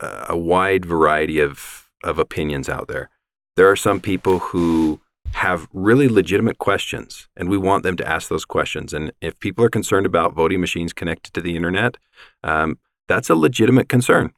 a 0.00 0.36
wide 0.36 0.84
variety 0.84 1.38
of 1.40 1.88
of 2.02 2.18
opinions 2.18 2.68
out 2.68 2.88
there. 2.88 3.10
There 3.56 3.70
are 3.70 3.76
some 3.76 4.00
people 4.00 4.38
who 4.38 5.00
have 5.34 5.66
really 5.72 6.08
legitimate 6.08 6.58
questions, 6.58 7.28
and 7.36 7.48
we 7.48 7.58
want 7.58 7.82
them 7.82 7.96
to 7.96 8.08
ask 8.08 8.28
those 8.28 8.44
questions. 8.44 8.92
And 8.92 9.12
if 9.20 9.38
people 9.40 9.64
are 9.64 9.68
concerned 9.70 10.06
about 10.06 10.32
voting 10.32 10.60
machines 10.60 10.92
connected 10.92 11.32
to 11.34 11.40
the 11.40 11.56
internet, 11.56 11.96
um, 12.44 12.78
that's 13.08 13.30
a 13.30 13.34
legitimate 13.34 13.88
concern. 13.88 14.32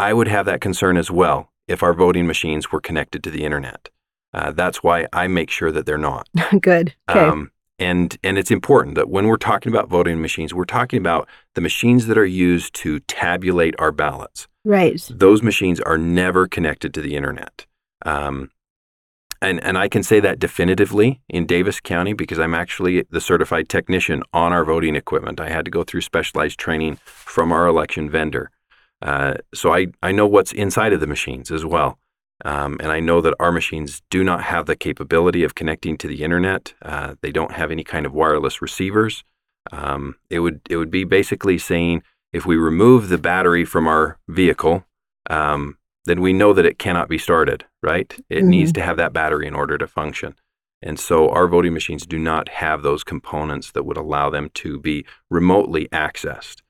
I 0.00 0.14
would 0.14 0.28
have 0.28 0.46
that 0.46 0.62
concern 0.62 0.96
as 0.96 1.10
well 1.10 1.50
if 1.68 1.82
our 1.82 1.92
voting 1.92 2.26
machines 2.26 2.72
were 2.72 2.80
connected 2.80 3.22
to 3.24 3.30
the 3.30 3.44
internet. 3.44 3.90
Uh, 4.32 4.50
that's 4.50 4.82
why 4.82 5.06
I 5.12 5.28
make 5.28 5.50
sure 5.50 5.70
that 5.70 5.84
they're 5.84 5.98
not. 5.98 6.26
Good. 6.60 6.94
Okay. 7.08 7.20
Um, 7.20 7.50
and 7.78 8.16
and 8.22 8.38
it's 8.38 8.50
important 8.50 8.94
that 8.94 9.10
when 9.10 9.26
we're 9.26 9.36
talking 9.36 9.70
about 9.70 9.88
voting 9.88 10.20
machines, 10.20 10.54
we're 10.54 10.64
talking 10.64 10.98
about 10.98 11.28
the 11.54 11.60
machines 11.60 12.06
that 12.06 12.16
are 12.16 12.26
used 12.26 12.74
to 12.76 13.00
tabulate 13.00 13.74
our 13.78 13.92
ballots. 13.92 14.48
right. 14.64 15.06
Those 15.10 15.42
machines 15.42 15.80
are 15.80 15.98
never 15.98 16.46
connected 16.46 16.94
to 16.94 17.02
the 17.02 17.14
internet. 17.14 17.66
Um, 18.04 18.50
and 19.42 19.62
and 19.62 19.76
I 19.76 19.88
can 19.88 20.02
say 20.02 20.20
that 20.20 20.38
definitively 20.38 21.20
in 21.28 21.44
Davis 21.46 21.78
County 21.80 22.14
because 22.14 22.38
I'm 22.38 22.54
actually 22.54 23.04
the 23.10 23.20
certified 23.20 23.68
technician 23.68 24.22
on 24.32 24.52
our 24.52 24.64
voting 24.64 24.96
equipment. 24.96 25.40
I 25.40 25.50
had 25.50 25.64
to 25.66 25.70
go 25.70 25.84
through 25.84 26.02
specialized 26.02 26.58
training 26.58 26.98
from 27.04 27.52
our 27.52 27.66
election 27.66 28.10
vendor, 28.10 28.50
uh, 29.02 29.34
so 29.54 29.72
I 29.72 29.88
I 30.02 30.12
know 30.12 30.26
what's 30.26 30.52
inside 30.52 30.92
of 30.92 31.00
the 31.00 31.06
machines 31.06 31.50
as 31.50 31.64
well. 31.64 31.98
Um, 32.44 32.78
and 32.80 32.90
I 32.90 33.00
know 33.00 33.20
that 33.20 33.34
our 33.38 33.52
machines 33.52 34.02
do 34.10 34.24
not 34.24 34.42
have 34.44 34.66
the 34.66 34.76
capability 34.76 35.44
of 35.44 35.54
connecting 35.54 35.98
to 35.98 36.08
the 36.08 36.22
internet. 36.22 36.72
Uh, 36.80 37.14
they 37.20 37.32
don't 37.32 37.52
have 37.52 37.70
any 37.70 37.84
kind 37.84 38.06
of 38.06 38.14
wireless 38.14 38.62
receivers. 38.62 39.24
Um, 39.72 40.16
it 40.30 40.40
would 40.40 40.60
it 40.70 40.76
would 40.76 40.90
be 40.90 41.04
basically 41.04 41.58
saying 41.58 42.02
if 42.32 42.46
we 42.46 42.56
remove 42.56 43.08
the 43.08 43.18
battery 43.18 43.64
from 43.64 43.86
our 43.86 44.18
vehicle, 44.28 44.84
um, 45.28 45.76
then 46.06 46.20
we 46.20 46.32
know 46.32 46.52
that 46.54 46.64
it 46.64 46.78
cannot 46.78 47.08
be 47.08 47.18
started. 47.18 47.64
Right? 47.82 48.14
It 48.30 48.44
needs 48.44 48.72
to 48.72 48.82
have 48.82 48.96
that 48.96 49.12
battery 49.12 49.46
in 49.46 49.54
order 49.54 49.76
to 49.78 49.86
function. 49.86 50.34
And 50.82 50.98
so 50.98 51.28
our 51.28 51.46
voting 51.46 51.74
machines 51.74 52.06
do 52.06 52.18
not 52.18 52.48
have 52.48 52.82
those 52.82 53.04
components 53.04 53.70
that 53.72 53.84
would 53.84 53.98
allow 53.98 54.30
them 54.30 54.50
to 54.54 54.78
be 54.80 55.04
remotely 55.28 55.88
accessed. 55.88 56.62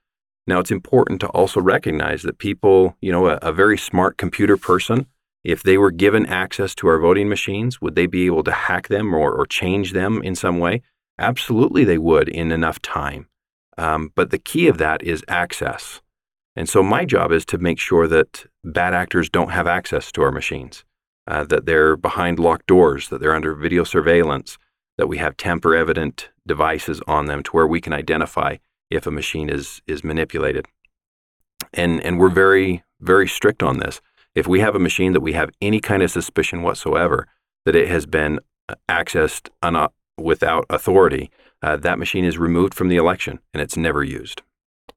Now, 0.46 0.58
it's 0.58 0.70
important 0.70 1.20
to 1.20 1.28
also 1.28 1.60
recognize 1.60 2.22
that 2.22 2.38
people, 2.38 2.96
you 3.00 3.12
know, 3.12 3.28
a, 3.28 3.38
a 3.42 3.52
very 3.52 3.78
smart 3.78 4.16
computer 4.16 4.56
person, 4.56 5.06
if 5.44 5.62
they 5.62 5.78
were 5.78 5.90
given 5.90 6.26
access 6.26 6.74
to 6.76 6.88
our 6.88 6.98
voting 6.98 7.28
machines, 7.28 7.80
would 7.80 7.94
they 7.94 8.06
be 8.06 8.26
able 8.26 8.44
to 8.44 8.52
hack 8.52 8.88
them 8.88 9.14
or, 9.14 9.32
or 9.32 9.46
change 9.46 9.92
them 9.92 10.22
in 10.22 10.34
some 10.34 10.58
way? 10.58 10.82
Absolutely, 11.18 11.84
they 11.84 11.98
would 11.98 12.28
in 12.28 12.52
enough 12.52 12.80
time. 12.82 13.26
Um, 13.78 14.12
but 14.14 14.30
the 14.30 14.38
key 14.38 14.68
of 14.68 14.78
that 14.78 15.02
is 15.02 15.24
access. 15.28 16.00
And 16.56 16.68
so 16.68 16.82
my 16.82 17.04
job 17.04 17.32
is 17.32 17.44
to 17.46 17.58
make 17.58 17.78
sure 17.78 18.06
that 18.08 18.46
bad 18.64 18.92
actors 18.92 19.30
don't 19.30 19.52
have 19.52 19.66
access 19.66 20.10
to 20.12 20.22
our 20.22 20.32
machines, 20.32 20.84
uh, 21.26 21.44
that 21.44 21.64
they're 21.64 21.96
behind 21.96 22.38
locked 22.38 22.66
doors, 22.66 23.08
that 23.08 23.20
they're 23.20 23.34
under 23.34 23.54
video 23.54 23.84
surveillance, 23.84 24.58
that 24.98 25.06
we 25.06 25.18
have 25.18 25.36
tamper 25.36 25.74
evident 25.74 26.28
devices 26.46 27.00
on 27.06 27.26
them 27.26 27.42
to 27.44 27.50
where 27.52 27.66
we 27.66 27.80
can 27.80 27.92
identify 27.92 28.56
if 28.90 29.06
a 29.06 29.10
machine 29.10 29.48
is, 29.48 29.80
is 29.86 30.04
manipulated. 30.04 30.66
And, 31.72 32.00
and 32.02 32.18
we're 32.18 32.30
very, 32.30 32.82
very 33.00 33.28
strict 33.28 33.62
on 33.62 33.78
this. 33.78 34.00
If 34.34 34.46
we 34.46 34.60
have 34.60 34.74
a 34.74 34.80
machine 34.80 35.12
that 35.12 35.20
we 35.20 35.32
have 35.32 35.50
any 35.60 35.80
kind 35.80 36.02
of 36.02 36.10
suspicion 36.10 36.62
whatsoever 36.62 37.28
that 37.64 37.76
it 37.76 37.88
has 37.88 38.06
been 38.06 38.40
uh, 38.68 38.74
accessed 38.88 39.48
un- 39.62 39.88
without 40.18 40.66
authority, 40.70 41.30
uh, 41.62 41.76
that 41.76 41.98
machine 41.98 42.24
is 42.24 42.38
removed 42.38 42.74
from 42.74 42.88
the 42.88 42.96
election 42.96 43.38
and 43.52 43.62
it's 43.62 43.76
never 43.76 44.02
used. 44.02 44.42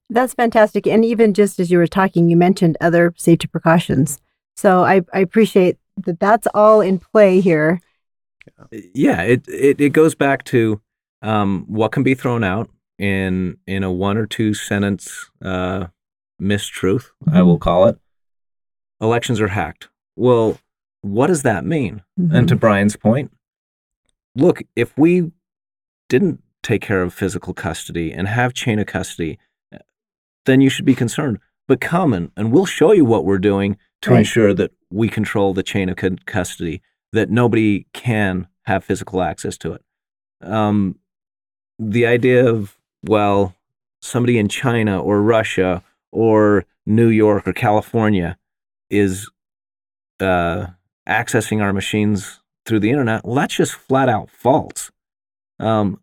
That's 0.09 0.33
fantastic. 0.33 0.85
And 0.87 1.03
even 1.03 1.33
just 1.33 1.59
as 1.59 1.71
you 1.71 1.77
were 1.77 1.87
talking, 1.87 2.29
you 2.29 2.37
mentioned 2.37 2.77
other 2.81 3.13
safety 3.17 3.47
precautions. 3.47 4.19
So 4.55 4.83
I, 4.83 5.01
I 5.13 5.19
appreciate 5.19 5.77
that 6.05 6.19
that's 6.19 6.47
all 6.53 6.81
in 6.81 6.99
play 6.99 7.39
here. 7.39 7.79
yeah, 8.71 9.21
it, 9.21 9.47
it 9.47 9.79
it 9.79 9.89
goes 9.89 10.15
back 10.15 10.43
to 10.45 10.81
um, 11.21 11.65
what 11.67 11.91
can 11.91 12.03
be 12.03 12.13
thrown 12.13 12.43
out 12.43 12.69
in 12.99 13.57
in 13.67 13.83
a 13.83 13.91
one 13.91 14.17
or 14.17 14.25
two 14.25 14.53
sentence 14.53 15.29
uh, 15.41 15.87
mistruth, 16.41 17.05
I 17.31 17.41
will 17.41 17.57
call 17.59 17.87
it. 17.87 17.97
Elections 19.01 19.41
are 19.41 19.49
hacked. 19.49 19.89
Well, 20.15 20.57
what 21.01 21.27
does 21.27 21.43
that 21.43 21.65
mean? 21.65 22.03
And 22.31 22.47
to 22.47 22.55
Brian's 22.55 22.95
point, 22.95 23.31
look, 24.35 24.61
if 24.75 24.97
we 24.97 25.31
didn't 26.07 26.41
take 26.61 26.81
care 26.81 27.01
of 27.01 27.13
physical 27.13 27.53
custody 27.53 28.13
and 28.13 28.27
have 28.27 28.53
chain 28.53 28.79
of 28.79 28.85
custody, 28.87 29.37
then 30.45 30.61
you 30.61 30.69
should 30.69 30.85
be 30.85 30.95
concerned. 30.95 31.39
But 31.67 31.81
come 31.81 32.13
and, 32.13 32.31
and 32.37 32.51
we'll 32.51 32.65
show 32.65 32.91
you 32.93 33.03
what 33.05 33.25
we're 33.25 33.37
doing 33.39 33.77
to 34.03 34.11
Right. 34.11 34.19
ensure 34.19 34.53
that 34.53 34.71
we 34.91 35.09
control 35.09 35.53
the 35.53 35.63
chain 35.63 35.89
of 35.89 35.95
cu- 35.97 36.17
custody, 36.25 36.81
that 37.11 37.29
nobody 37.29 37.87
can 37.93 38.47
have 38.63 38.83
physical 38.83 39.21
access 39.21 39.57
to 39.57 39.73
it. 39.73 39.81
Um, 40.41 40.99
the 41.79 42.05
idea 42.05 42.45
of, 42.49 42.77
well, 43.03 43.55
somebody 44.01 44.37
in 44.37 44.47
China 44.47 45.01
or 45.01 45.21
Russia 45.21 45.83
or 46.11 46.65
New 46.85 47.07
York 47.07 47.47
or 47.47 47.53
California 47.53 48.37
is 48.89 49.29
uh, 50.19 50.67
accessing 51.07 51.61
our 51.61 51.73
machines 51.73 52.39
through 52.65 52.79
the 52.79 52.89
internet, 52.89 53.25
well, 53.25 53.35
that's 53.35 53.55
just 53.55 53.73
flat 53.73 54.09
out 54.09 54.29
false. 54.29 54.91
Um, 55.59 56.01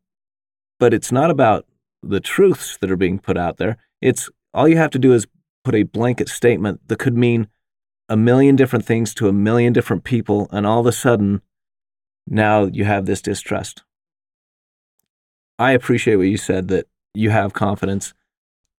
but 0.78 0.94
it's 0.94 1.12
not 1.12 1.30
about 1.30 1.66
the 2.02 2.20
truths 2.20 2.76
that 2.80 2.90
are 2.90 2.96
being 2.96 3.18
put 3.18 3.36
out 3.36 3.58
there. 3.58 3.76
It's 4.00 4.28
all 4.54 4.68
you 4.68 4.76
have 4.76 4.90
to 4.90 4.98
do 4.98 5.12
is 5.12 5.26
put 5.64 5.74
a 5.74 5.82
blanket 5.82 6.28
statement 6.28 6.80
that 6.88 6.98
could 6.98 7.16
mean 7.16 7.48
a 8.08 8.16
million 8.16 8.56
different 8.56 8.84
things 8.84 9.14
to 9.14 9.28
a 9.28 9.32
million 9.32 9.72
different 9.72 10.04
people, 10.04 10.48
and 10.50 10.66
all 10.66 10.80
of 10.80 10.86
a 10.86 10.92
sudden, 10.92 11.42
now 12.26 12.64
you 12.64 12.84
have 12.84 13.06
this 13.06 13.22
distrust. 13.22 13.84
I 15.60 15.72
appreciate 15.72 16.16
what 16.16 16.26
you 16.26 16.38
said 16.38 16.68
that 16.68 16.86
you 17.14 17.30
have 17.30 17.52
confidence, 17.52 18.14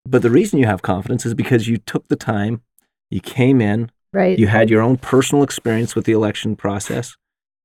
but 0.06 0.24
the 0.24 0.32
reason 0.32 0.58
you 0.60 0.66
have 0.66 0.82
confidence 0.82 1.26
is 1.26 1.36
because 1.36 1.68
you 1.68 1.78
took 1.78 2.08
the 2.08 2.16
time, 2.16 2.62
you 3.10 3.22
came 3.22 3.62
in, 3.62 3.92
Right. 4.14 4.38
you 4.38 4.48
had 4.48 4.70
your 4.70 4.82
own 4.82 4.98
personal 4.98 5.44
experience 5.44 5.96
with 5.96 6.06
the 6.06 6.12
election 6.12 6.56
process. 6.56 7.16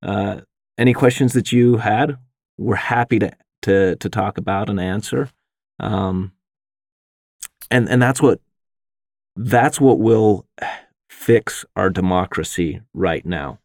Uh, 0.02 0.42
any 0.78 0.92
questions 0.92 1.32
that 1.32 1.50
you 1.50 1.78
had, 1.78 2.18
we're 2.58 2.76
happy 2.76 3.18
to 3.18 3.32
to 3.62 3.96
to 3.96 4.08
talk 4.08 4.38
about 4.38 4.68
and 4.68 4.78
answer. 4.78 5.30
Um, 5.80 6.32
and 7.70 7.88
and 7.88 8.00
that's 8.00 8.20
what 8.22 8.40
that's 9.34 9.80
what 9.80 9.98
will 9.98 10.46
fix 11.08 11.64
our 11.74 11.90
democracy 11.90 12.80
right 12.94 13.24
now. 13.26 13.58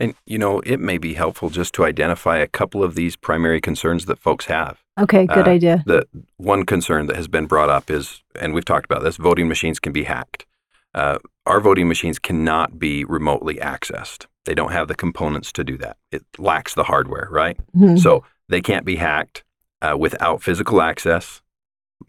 And, 0.00 0.14
you 0.26 0.38
know, 0.38 0.60
it 0.60 0.80
may 0.80 0.96
be 0.98 1.12
helpful 1.14 1.50
just 1.50 1.74
to 1.74 1.84
identify 1.84 2.38
a 2.38 2.46
couple 2.46 2.82
of 2.82 2.94
these 2.94 3.16
primary 3.16 3.60
concerns 3.60 4.06
that 4.06 4.18
folks 4.18 4.46
have. 4.46 4.82
okay. 4.98 5.26
Good 5.26 5.46
uh, 5.46 5.50
idea. 5.50 5.82
The 5.86 6.06
one 6.38 6.64
concern 6.64 7.06
that 7.06 7.16
has 7.16 7.28
been 7.28 7.46
brought 7.46 7.68
up 7.68 7.90
is, 7.90 8.22
and 8.34 8.54
we've 8.54 8.64
talked 8.64 8.86
about 8.86 9.02
this, 9.02 9.16
voting 9.18 9.46
machines 9.46 9.78
can 9.78 9.92
be 9.92 10.04
hacked. 10.04 10.46
Uh, 10.94 11.18
our 11.46 11.60
voting 11.60 11.86
machines 11.86 12.18
cannot 12.18 12.78
be 12.78 13.04
remotely 13.04 13.56
accessed. 13.56 14.26
They 14.46 14.54
don't 14.54 14.72
have 14.72 14.88
the 14.88 14.94
components 14.94 15.52
to 15.52 15.62
do 15.64 15.76
that. 15.78 15.98
It 16.10 16.24
lacks 16.38 16.74
the 16.74 16.84
hardware, 16.84 17.28
right? 17.30 17.58
Mhm. 17.76 17.98
So 17.98 18.24
they 18.48 18.62
can't 18.62 18.86
be 18.86 18.96
hacked 18.96 19.44
uh, 19.82 19.96
without 19.98 20.42
physical 20.42 20.80
access. 20.80 21.42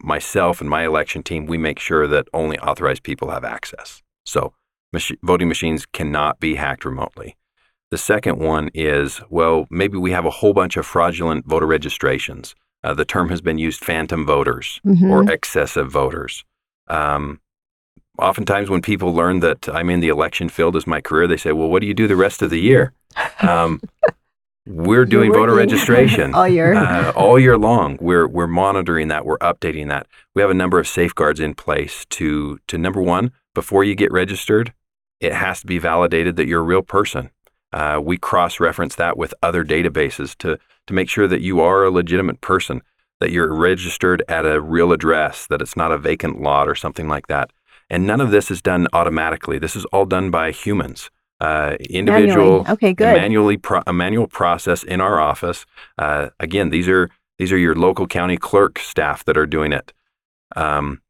Myself 0.02 0.60
and 0.62 0.70
my 0.70 0.84
election 0.86 1.22
team, 1.22 1.44
we 1.46 1.58
make 1.58 1.78
sure 1.78 2.06
that 2.08 2.26
only 2.32 2.58
authorized 2.58 3.02
people 3.02 3.30
have 3.30 3.44
access. 3.44 4.02
So 4.24 4.54
machi- 4.92 5.18
voting 5.22 5.48
machines 5.48 5.84
cannot 5.84 6.40
be 6.40 6.54
hacked 6.54 6.84
remotely. 6.86 7.36
The 7.92 7.98
second 7.98 8.38
one 8.38 8.70
is 8.72 9.20
well, 9.28 9.66
maybe 9.70 9.98
we 9.98 10.12
have 10.12 10.24
a 10.24 10.30
whole 10.30 10.54
bunch 10.54 10.78
of 10.78 10.86
fraudulent 10.86 11.44
voter 11.46 11.66
registrations. 11.66 12.54
Uh, 12.82 12.94
the 12.94 13.04
term 13.04 13.28
has 13.28 13.42
been 13.42 13.58
used 13.58 13.84
phantom 13.84 14.24
voters 14.24 14.80
Mhm. 14.84 15.10
or 15.10 15.30
excessive 15.30 15.92
voters. 15.92 16.42
Um, 16.88 17.38
oftentimes, 18.18 18.70
when 18.70 18.80
people 18.80 19.12
learn 19.14 19.40
that 19.40 19.68
I'm 19.68 19.90
in 19.90 20.00
the 20.00 20.08
election 20.08 20.48
field 20.48 20.74
as 20.74 20.86
my 20.86 21.02
career, 21.02 21.26
they 21.26 21.36
say, 21.36 21.52
Well, 21.52 21.68
what 21.68 21.80
do 21.82 21.86
you 21.86 21.92
do 21.92 22.08
the 22.08 22.16
rest 22.16 22.40
of 22.40 22.48
the 22.48 22.60
year? 22.60 22.94
Um, 23.42 23.80
we're 24.66 25.04
doing 25.04 25.30
voter 25.30 25.54
registration 25.64 26.32
all 26.34 26.48
year. 26.48 26.72
uh, 26.74 27.12
all 27.14 27.38
year 27.38 27.58
long. 27.58 27.98
We're 28.00 28.26
we're 28.26 28.46
monitoring 28.64 29.08
that. 29.08 29.26
We're 29.26 29.38
updating 29.50 29.88
that. 29.88 30.06
We 30.34 30.40
have 30.40 30.50
a 30.50 30.54
number 30.62 30.78
of 30.78 30.88
safeguards 30.88 31.40
in 31.40 31.52
place 31.54 32.06
to 32.16 32.58
to 32.68 32.78
number 32.78 33.02
one 33.02 33.32
before 33.54 33.84
you 33.84 33.94
get 33.94 34.10
registered, 34.10 34.72
it 35.20 35.34
has 35.34 35.60
to 35.60 35.66
be 35.66 35.78
validated 35.78 36.36
that 36.36 36.46
you're 36.46 36.60
a 36.60 36.64
real 36.74 36.80
person. 36.82 37.28
Uh, 37.72 38.00
we 38.02 38.18
cross 38.18 38.60
reference 38.60 38.94
that 38.96 39.16
with 39.16 39.34
other 39.42 39.64
databases 39.64 40.36
to, 40.38 40.58
to 40.86 40.94
make 40.94 41.08
sure 41.08 41.26
that 41.26 41.40
you 41.40 41.60
are 41.60 41.84
a 41.84 41.90
legitimate 41.90 42.40
person, 42.40 42.82
that 43.20 43.30
you're 43.30 43.54
registered 43.54 44.22
at 44.28 44.44
a 44.44 44.60
real 44.60 44.92
address, 44.92 45.46
that 45.46 45.62
it's 45.62 45.76
not 45.76 45.92
a 45.92 45.98
vacant 45.98 46.40
lot 46.40 46.68
or 46.68 46.74
something 46.74 47.08
like 47.08 47.28
that. 47.28 47.50
And 47.88 48.06
none 48.06 48.20
of 48.20 48.30
this 48.30 48.50
is 48.50 48.62
done 48.62 48.88
automatically. 48.92 49.58
This 49.58 49.76
is 49.76 49.84
all 49.86 50.06
done 50.06 50.30
by 50.30 50.50
humans. 50.50 51.10
Uh, 51.40 51.76
individual, 51.90 52.58
Manually. 52.58 52.70
Okay, 52.70 52.94
good. 52.94 53.16
manually 53.16 53.56
pro- 53.56 53.82
a 53.86 53.92
manual 53.92 54.28
process 54.28 54.84
in 54.84 55.00
our 55.00 55.20
office. 55.20 55.66
Uh, 55.98 56.28
again, 56.38 56.70
these 56.70 56.88
are 56.88 57.10
these 57.38 57.50
are 57.50 57.58
your 57.58 57.74
local 57.74 58.06
county 58.06 58.36
clerk 58.36 58.78
staff 58.78 59.24
that 59.24 59.36
are 59.36 59.46
doing 59.46 59.72
it. 59.72 59.92
Um, 60.54 61.02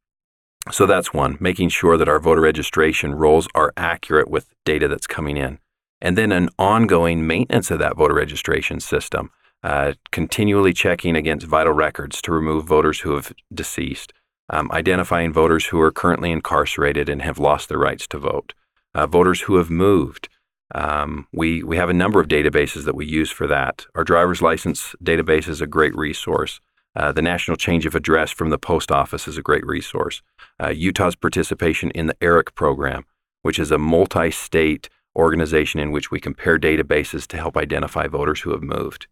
so 0.71 0.87
that's 0.87 1.13
one, 1.13 1.37
making 1.39 1.69
sure 1.69 1.97
that 1.97 2.09
our 2.09 2.19
voter 2.19 2.41
registration 2.41 3.13
rolls 3.13 3.47
are 3.53 3.73
accurate 3.77 4.29
with 4.29 4.49
data 4.65 4.87
that's 4.87 5.05
coming 5.05 5.37
in. 5.37 5.59
And 6.03 6.17
then 6.17 6.33
an 6.33 6.49
ongoing 6.59 7.25
maintenance 7.25 7.71
of 7.71 7.79
that 7.79 7.95
voter 7.95 8.13
registration 8.13 8.81
system, 8.81 9.31
uh, 9.63 9.93
continually 10.11 10.73
checking 10.73 11.15
against 11.15 11.47
vital 11.47 11.71
records 11.71 12.21
to 12.23 12.33
remove 12.33 12.65
voters 12.65 12.99
who 12.99 13.15
have 13.15 13.31
deceased, 13.53 14.11
um, 14.49 14.69
identifying 14.73 15.31
voters 15.31 15.67
who 15.67 15.79
are 15.79 15.91
currently 15.91 16.29
incarcerated 16.29 17.07
and 17.07 17.21
have 17.21 17.39
lost 17.39 17.69
their 17.69 17.77
rights 17.77 18.05
to 18.09 18.17
vote, 18.17 18.53
uh, 18.93 19.07
voters 19.07 19.41
who 19.41 19.55
have 19.55 19.69
moved. 19.69 20.27
Um, 20.75 21.25
we, 21.31 21.63
we 21.63 21.77
have 21.77 21.89
a 21.89 21.93
number 21.93 22.19
of 22.19 22.27
databases 22.27 22.83
that 22.83 22.95
we 22.95 23.05
use 23.05 23.31
for 23.31 23.47
that. 23.47 23.85
Our 23.95 24.03
driver's 24.03 24.41
license 24.41 24.95
database 25.01 25.47
is 25.47 25.61
a 25.61 25.67
great 25.67 25.95
resource. 25.95 26.59
Uh, 26.97 27.13
the 27.13 27.21
National 27.21 27.55
Change 27.55 27.85
of 27.85 27.95
Address 27.95 28.31
from 28.31 28.49
the 28.49 28.57
Post 28.57 28.91
Office 28.91 29.25
is 29.25 29.37
a 29.37 29.41
great 29.41 29.65
resource. 29.65 30.21
Uh, 30.61 30.69
Utah's 30.69 31.15
participation 31.15 31.91
in 31.91 32.07
the 32.07 32.17
ERIC 32.19 32.53
program, 32.55 33.05
which 33.41 33.57
is 33.57 33.71
a 33.71 33.77
multi 33.77 34.29
state 34.31 34.89
organization 35.15 35.79
in 35.79 35.91
which 35.91 36.11
we 36.11 36.19
compare 36.19 36.57
databases 36.59 37.27
to 37.27 37.37
help 37.37 37.57
identify 37.57 38.07
voters 38.07 38.41
who 38.41 38.51
have 38.51 38.63
moved. 38.63 39.07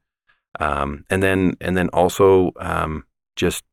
Um, 0.59 1.05
and 1.09 1.21
then, 1.21 1.55
and 1.61 1.77
then 1.77 1.89
also 1.89 2.51
um, 2.59 3.05
just 3.35 3.63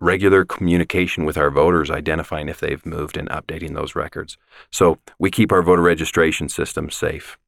regular 0.00 0.44
communication 0.44 1.24
with 1.24 1.38
our 1.38 1.50
voters, 1.50 1.90
identifying 1.90 2.48
if 2.48 2.60
they've 2.60 2.84
moved 2.84 3.16
and 3.16 3.28
updating 3.30 3.74
those 3.74 3.94
records. 3.94 4.36
So 4.70 4.98
we 5.18 5.30
keep 5.30 5.52
our 5.52 5.62
voter 5.62 5.82
registration 5.82 6.48
system 6.48 6.90
safe. 6.90 7.38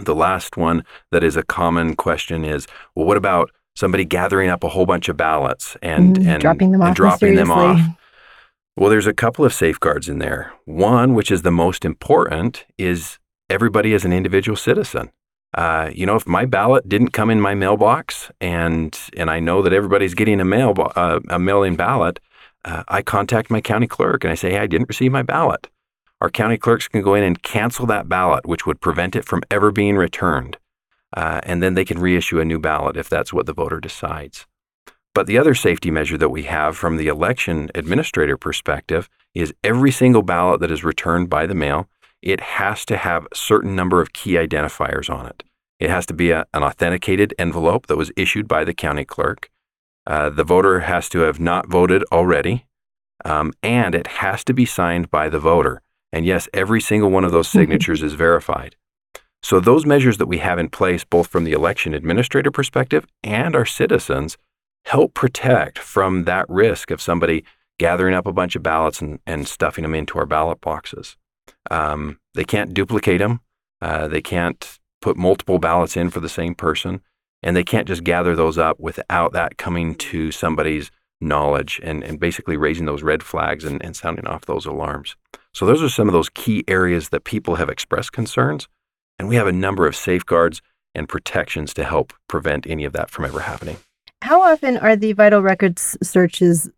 The 0.00 0.14
last 0.14 0.56
one 0.56 0.84
that 1.10 1.24
is 1.24 1.36
a 1.36 1.42
common 1.42 1.96
question 1.96 2.44
is, 2.44 2.66
well, 2.94 3.06
what 3.06 3.16
about 3.16 3.50
somebody 3.74 4.04
gathering 4.04 4.48
up 4.48 4.62
a 4.62 4.68
whole 4.68 4.86
bunch 4.86 5.08
of 5.08 5.16
ballots 5.16 5.76
and 5.82 6.16
Mhm, 6.16 6.26
and 6.26 6.40
dropping 6.40 6.72
them 6.72 6.82
and 6.82 6.90
off 6.90 6.96
dropping 6.96 7.34
them 7.34 7.50
off? 7.50 7.80
Well, 8.78 8.90
there's 8.90 9.06
a 9.06 9.14
couple 9.14 9.44
of 9.46 9.54
safeguards 9.54 10.06
in 10.06 10.18
there. 10.18 10.52
One, 10.66 11.14
which 11.14 11.30
is 11.30 11.40
the 11.40 11.50
most 11.50 11.82
important, 11.82 12.66
is 12.76 13.18
everybody 13.48 13.94
is 13.94 14.04
an 14.04 14.12
individual 14.12 14.56
citizen. 14.56 15.10
Uh, 15.54 15.90
you 15.94 16.04
know, 16.04 16.16
if 16.16 16.26
my 16.26 16.44
ballot 16.44 16.86
didn't 16.86 17.12
come 17.12 17.30
in 17.30 17.40
my 17.40 17.54
mailbox, 17.54 18.30
and 18.38 18.98
and 19.16 19.30
I 19.30 19.40
know 19.40 19.62
that 19.62 19.72
everybody's 19.72 20.12
getting 20.12 20.40
a 20.40 20.44
mail 20.44 20.74
uh, 20.94 21.20
a 21.30 21.38
mail-in 21.38 21.76
ballot, 21.76 22.20
uh, 22.66 22.82
I 22.88 23.00
contact 23.00 23.50
my 23.50 23.62
county 23.62 23.86
clerk 23.86 24.24
and 24.24 24.30
I 24.30 24.34
say, 24.34 24.50
hey, 24.50 24.58
I 24.58 24.66
didn't 24.66 24.90
receive 24.90 25.12
my 25.12 25.22
ballot. 25.22 25.68
Our 26.20 26.28
county 26.28 26.58
clerks 26.58 26.86
can 26.86 27.00
go 27.00 27.14
in 27.14 27.24
and 27.24 27.42
cancel 27.42 27.86
that 27.86 28.10
ballot, 28.10 28.44
which 28.44 28.66
would 28.66 28.82
prevent 28.82 29.16
it 29.16 29.24
from 29.24 29.42
ever 29.50 29.72
being 29.72 29.96
returned, 29.96 30.58
uh, 31.16 31.40
and 31.44 31.62
then 31.62 31.72
they 31.74 31.84
can 31.86 31.98
reissue 31.98 32.40
a 32.40 32.44
new 32.44 32.58
ballot 32.58 32.98
if 32.98 33.08
that's 33.08 33.32
what 33.32 33.46
the 33.46 33.54
voter 33.54 33.80
decides. 33.80 34.46
But 35.16 35.26
the 35.26 35.38
other 35.38 35.54
safety 35.54 35.90
measure 35.90 36.18
that 36.18 36.28
we 36.28 36.42
have 36.42 36.76
from 36.76 36.98
the 36.98 37.08
election 37.08 37.70
administrator 37.74 38.36
perspective 38.36 39.08
is 39.34 39.54
every 39.64 39.90
single 39.90 40.20
ballot 40.20 40.60
that 40.60 40.70
is 40.70 40.84
returned 40.84 41.30
by 41.30 41.46
the 41.46 41.54
mail, 41.54 41.88
it 42.20 42.42
has 42.42 42.84
to 42.84 42.98
have 42.98 43.24
a 43.24 43.34
certain 43.34 43.74
number 43.74 44.02
of 44.02 44.12
key 44.12 44.32
identifiers 44.32 45.08
on 45.08 45.24
it. 45.24 45.42
It 45.80 45.88
has 45.88 46.04
to 46.06 46.12
be 46.12 46.32
a, 46.32 46.44
an 46.52 46.62
authenticated 46.62 47.32
envelope 47.38 47.86
that 47.86 47.96
was 47.96 48.12
issued 48.14 48.46
by 48.46 48.62
the 48.62 48.74
county 48.74 49.06
clerk. 49.06 49.48
Uh, 50.06 50.28
the 50.28 50.44
voter 50.44 50.80
has 50.80 51.08
to 51.08 51.20
have 51.20 51.40
not 51.40 51.66
voted 51.66 52.04
already, 52.12 52.66
um, 53.24 53.54
and 53.62 53.94
it 53.94 54.18
has 54.18 54.44
to 54.44 54.52
be 54.52 54.66
signed 54.66 55.10
by 55.10 55.30
the 55.30 55.40
voter. 55.40 55.80
And 56.12 56.26
yes, 56.26 56.46
every 56.52 56.82
single 56.82 57.10
one 57.10 57.24
of 57.24 57.32
those 57.32 57.48
signatures 57.48 58.02
is 58.02 58.12
verified. 58.12 58.76
So, 59.42 59.60
those 59.60 59.86
measures 59.86 60.18
that 60.18 60.26
we 60.26 60.38
have 60.38 60.58
in 60.58 60.68
place, 60.68 61.04
both 61.04 61.28
from 61.28 61.44
the 61.44 61.52
election 61.52 61.94
administrator 61.94 62.50
perspective 62.50 63.06
and 63.22 63.56
our 63.56 63.64
citizens, 63.64 64.36
help 64.86 65.14
protect 65.14 65.78
from 65.78 66.24
that 66.24 66.46
risk 66.48 66.90
of 66.90 67.02
somebody 67.02 67.44
gathering 67.78 68.14
up 68.14 68.26
a 68.26 68.32
bunch 68.32 68.54
of 68.54 68.62
ballots 68.62 69.02
and, 69.02 69.18
and 69.26 69.46
stuffing 69.46 69.82
them 69.82 69.94
into 69.94 70.18
our 70.18 70.26
ballot 70.26 70.60
boxes. 70.60 71.16
Um, 71.70 72.18
they 72.34 72.44
can't 72.44 72.72
duplicate 72.72 73.18
them. 73.18 73.40
Uh, 73.82 74.08
they 74.08 74.22
can't 74.22 74.78
put 75.02 75.16
multiple 75.16 75.58
ballots 75.58 75.96
in 75.96 76.08
for 76.08 76.20
the 76.20 76.28
same 76.28 76.54
person. 76.54 77.02
And 77.42 77.56
they 77.56 77.64
can't 77.64 77.88
just 77.88 78.04
gather 78.04 78.34
those 78.34 78.58
up 78.58 78.78
without 78.80 79.32
that 79.32 79.58
coming 79.58 79.94
to 79.96 80.30
somebody's 80.30 80.90
knowledge 81.20 81.80
and, 81.82 82.02
and 82.04 82.20
basically 82.20 82.56
raising 82.56 82.86
those 82.86 83.02
red 83.02 83.22
flags 83.22 83.64
and, 83.64 83.84
and 83.84 83.96
sounding 83.96 84.26
off 84.26 84.46
those 84.46 84.66
alarms. 84.66 85.16
So, 85.52 85.66
those 85.66 85.82
are 85.82 85.88
some 85.88 86.08
of 86.08 86.12
those 86.12 86.28
key 86.28 86.64
areas 86.68 87.10
that 87.10 87.24
people 87.24 87.56
have 87.56 87.68
expressed 87.68 88.12
concerns. 88.12 88.68
And 89.18 89.28
we 89.28 89.36
have 89.36 89.46
a 89.46 89.52
number 89.52 89.86
of 89.86 89.96
safeguards 89.96 90.60
and 90.94 91.08
protections 91.08 91.74
to 91.74 91.84
help 91.84 92.12
prevent 92.28 92.66
any 92.66 92.84
of 92.84 92.92
that 92.92 93.10
from 93.10 93.24
ever 93.24 93.40
happening. 93.40 93.78
How 94.26 94.42
often 94.42 94.76
are 94.78 94.96
the 94.96 95.12
vital 95.12 95.40
records 95.40 95.96
searches 96.02 96.68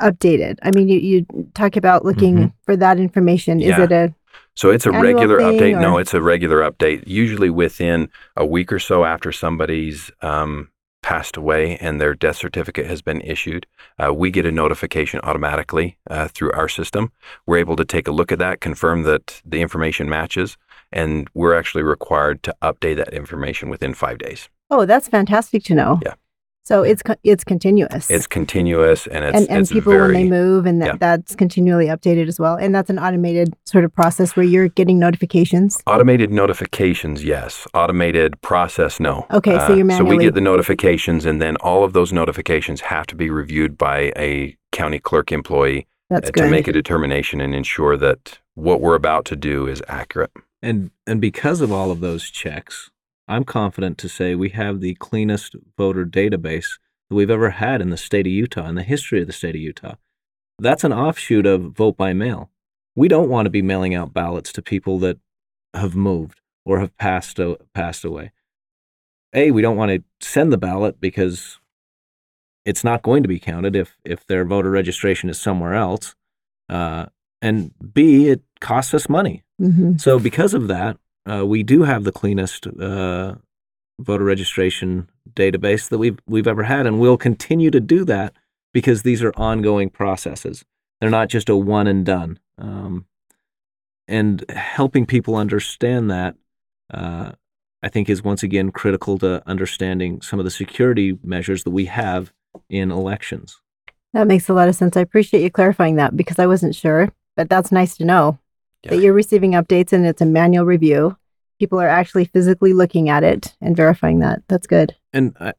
updated? 0.00 0.56
I 0.62 0.70
mean, 0.70 0.88
you, 0.88 0.98
you 0.98 1.26
talk 1.54 1.76
about 1.76 2.06
looking 2.06 2.36
Mhm. 2.36 2.52
for 2.64 2.74
that 2.76 2.98
information. 2.98 3.60
Is 3.60 3.78
it 3.78 3.92
a 3.92 4.14
So 4.54 4.70
it's 4.70 4.86
a 4.86 4.90
regular 4.90 5.38
update. 5.38 5.78
No, 5.78 5.98
it's 5.98 6.14
a 6.14 6.22
regular 6.22 6.60
update. 6.68 7.02
Usually 7.06 7.50
within 7.50 8.08
a 8.34 8.46
week 8.46 8.72
or 8.72 8.78
so 8.78 9.04
after 9.04 9.30
somebody's 9.30 10.10
um, 10.22 10.70
passed 11.02 11.36
away 11.36 11.76
and 11.76 12.00
their 12.00 12.14
death 12.14 12.36
certificate 12.36 12.86
has 12.86 13.02
been 13.02 13.20
issued, 13.20 13.66
uh, 14.02 14.14
we 14.14 14.30
get 14.30 14.46
a 14.46 14.50
notification 14.50 15.20
automatically 15.22 15.98
uh, 16.08 16.28
through 16.28 16.52
our 16.52 16.68
system. 16.68 17.12
We're 17.44 17.58
able 17.58 17.76
to 17.76 17.84
take 17.84 18.08
a 18.08 18.12
look 18.12 18.32
at 18.32 18.38
that, 18.38 18.62
confirm 18.62 19.02
that 19.02 19.42
the 19.44 19.60
information 19.60 20.08
matches, 20.08 20.56
and 20.90 21.28
we're 21.34 21.54
actually 21.54 21.82
required 21.84 22.42
to 22.44 22.54
update 22.62 22.96
that 22.96 23.12
information 23.12 23.68
within 23.68 23.92
five 23.92 24.16
days. 24.16 24.48
Oh, 24.70 24.86
that's 24.86 25.08
fantastic 25.08 25.62
to 25.64 25.74
know. 25.74 26.00
Yeah. 26.02 26.14
So 26.66 26.82
it's 26.82 27.00
it's 27.22 27.44
continuous. 27.44 28.10
It's 28.10 28.26
continuous 28.26 29.06
and 29.06 29.24
it's 29.24 29.36
and, 29.36 29.48
and 29.48 29.60
it's 29.60 29.70
people 29.70 29.92
very 29.92 30.14
when 30.14 30.24
they 30.24 30.28
move 30.28 30.66
and 30.66 30.82
that, 30.82 30.86
yeah. 30.86 30.96
that's 30.98 31.36
continually 31.36 31.86
updated 31.86 32.26
as 32.26 32.40
well. 32.40 32.56
And 32.56 32.74
that's 32.74 32.90
an 32.90 32.98
automated 32.98 33.54
sort 33.66 33.84
of 33.84 33.94
process 33.94 34.34
where 34.34 34.44
you're 34.44 34.66
getting 34.66 34.98
notifications. 34.98 35.80
Automated 35.86 36.32
notifications, 36.32 37.22
yes. 37.22 37.68
Automated 37.72 38.40
process, 38.40 38.98
no. 38.98 39.28
Uh, 39.30 39.36
Okay, 39.36 39.58
so 39.58 39.74
you're 39.74 39.88
So 39.90 40.02
we 40.02 40.18
get 40.18 40.34
the 40.34 40.40
notifications, 40.40 41.24
and 41.24 41.40
then 41.40 41.54
all 41.58 41.84
of 41.84 41.92
those 41.92 42.12
notifications 42.12 42.80
have 42.80 43.06
to 43.08 43.14
be 43.14 43.30
reviewed 43.30 43.78
by 43.78 44.12
a 44.16 44.56
county 44.72 44.98
clerk 44.98 45.30
employee 45.30 45.86
That's 46.10 46.30
uh, 46.30 46.32
good. 46.32 46.44
to 46.44 46.50
make 46.50 46.66
a 46.66 46.72
determination 46.72 47.40
and 47.40 47.54
ensure 47.54 47.96
that 47.98 48.40
what 48.54 48.80
we're 48.80 48.96
about 48.96 49.24
to 49.26 49.36
do 49.36 49.68
is 49.68 49.82
accurate. 49.86 50.32
And 50.62 50.90
and 51.06 51.20
because 51.20 51.60
of 51.60 51.70
all 51.70 51.92
of 51.92 52.00
those 52.00 52.28
checks, 52.28 52.90
I'm 53.28 53.44
confident 53.44 53.98
to 53.98 54.08
say 54.08 54.34
we 54.34 54.50
have 54.50 54.80
the 54.80 54.94
cleanest 54.94 55.56
voter 55.76 56.04
database 56.04 56.78
that 57.08 57.16
we've 57.16 57.30
ever 57.30 57.50
had 57.50 57.80
in 57.80 57.90
the 57.90 57.96
state 57.96 58.26
of 58.26 58.32
Utah, 58.32 58.68
in 58.68 58.74
the 58.76 58.82
history 58.82 59.20
of 59.20 59.26
the 59.26 59.32
state 59.32 59.54
of 59.54 59.60
Utah. 59.60 59.94
That's 60.58 60.84
an 60.84 60.92
offshoot 60.92 61.44
of 61.46 61.72
vote 61.72 61.96
by 61.96 62.12
mail. 62.12 62.50
We 62.94 63.08
don't 63.08 63.28
want 63.28 63.46
to 63.46 63.50
be 63.50 63.62
mailing 63.62 63.94
out 63.94 64.14
ballots 64.14 64.52
to 64.54 64.62
people 64.62 64.98
that 65.00 65.18
have 65.74 65.94
moved 65.94 66.40
or 66.64 66.80
have 66.80 66.96
passed 66.96 67.38
o- 67.38 67.58
passed 67.74 68.04
away. 68.04 68.32
A, 69.34 69.50
we 69.50 69.60
don't 69.60 69.76
want 69.76 69.90
to 69.90 70.26
send 70.26 70.52
the 70.52 70.56
ballot 70.58 71.00
because 71.00 71.58
it's 72.64 72.82
not 72.82 73.02
going 73.02 73.22
to 73.22 73.28
be 73.28 73.38
counted 73.38 73.76
if 73.76 73.96
if 74.04 74.26
their 74.26 74.44
voter 74.44 74.70
registration 74.70 75.28
is 75.28 75.38
somewhere 75.38 75.74
else. 75.74 76.14
Uh, 76.68 77.06
and 77.42 77.72
B, 77.92 78.28
it 78.28 78.42
costs 78.60 78.94
us 78.94 79.08
money. 79.08 79.44
Mhm. 79.60 80.00
So 80.00 80.18
because 80.18 80.54
of 80.54 80.68
that, 80.68 80.96
uh, 81.26 81.44
we 81.44 81.62
do 81.62 81.82
have 81.82 82.04
the 82.04 82.12
cleanest 82.12 82.66
uh, 82.66 83.34
voter 84.00 84.24
registration 84.24 85.08
database 85.32 85.88
that 85.88 85.98
we've 85.98 86.18
we've 86.26 86.46
ever 86.46 86.62
had, 86.62 86.86
and 86.86 87.00
we'll 87.00 87.16
continue 87.16 87.70
to 87.70 87.80
do 87.80 88.04
that 88.04 88.34
because 88.72 89.02
these 89.02 89.22
are 89.22 89.32
ongoing 89.36 89.90
processes. 89.90 90.64
They're 91.00 91.10
not 91.10 91.28
just 91.28 91.48
a 91.48 91.56
one 91.56 91.86
and 91.86 92.04
done. 92.04 92.38
Um, 92.58 93.06
and 94.08 94.44
helping 94.50 95.04
people 95.04 95.34
understand 95.34 96.10
that, 96.10 96.36
uh, 96.92 97.32
I 97.82 97.88
think, 97.88 98.08
is 98.08 98.22
once 98.22 98.42
again 98.42 98.70
critical 98.70 99.18
to 99.18 99.42
understanding 99.46 100.20
some 100.22 100.38
of 100.38 100.44
the 100.44 100.50
security 100.50 101.18
measures 101.24 101.64
that 101.64 101.70
we 101.70 101.86
have 101.86 102.32
in 102.70 102.90
elections. 102.90 103.60
That 104.12 104.26
makes 104.26 104.48
a 104.48 104.54
lot 104.54 104.68
of 104.68 104.74
sense. 104.74 104.96
I 104.96 105.00
appreciate 105.00 105.42
you 105.42 105.50
clarifying 105.50 105.96
that 105.96 106.16
because 106.16 106.38
I 106.38 106.46
wasn't 106.46 106.74
sure, 106.74 107.12
but 107.34 107.50
that's 107.50 107.72
nice 107.72 107.96
to 107.96 108.04
know 108.04 108.38
Yeah. 108.86 108.96
that 108.96 109.02
you're 109.02 109.12
receiving 109.12 109.52
updates 109.52 109.92
and 109.92 110.06
it's 110.06 110.20
a 110.22 110.26
manual 110.26 110.64
review. 110.64 111.16
People 111.58 111.80
are 111.80 111.88
actually 111.88 112.24
physically 112.26 112.72
looking 112.72 113.08
at 113.08 113.22
it 113.24 113.54
and 113.60 113.76
verifying 113.76 114.18
that. 114.20 114.42
That's 114.48 114.66
good. 114.66 114.94
and 115.12 115.34
I, 115.40 115.52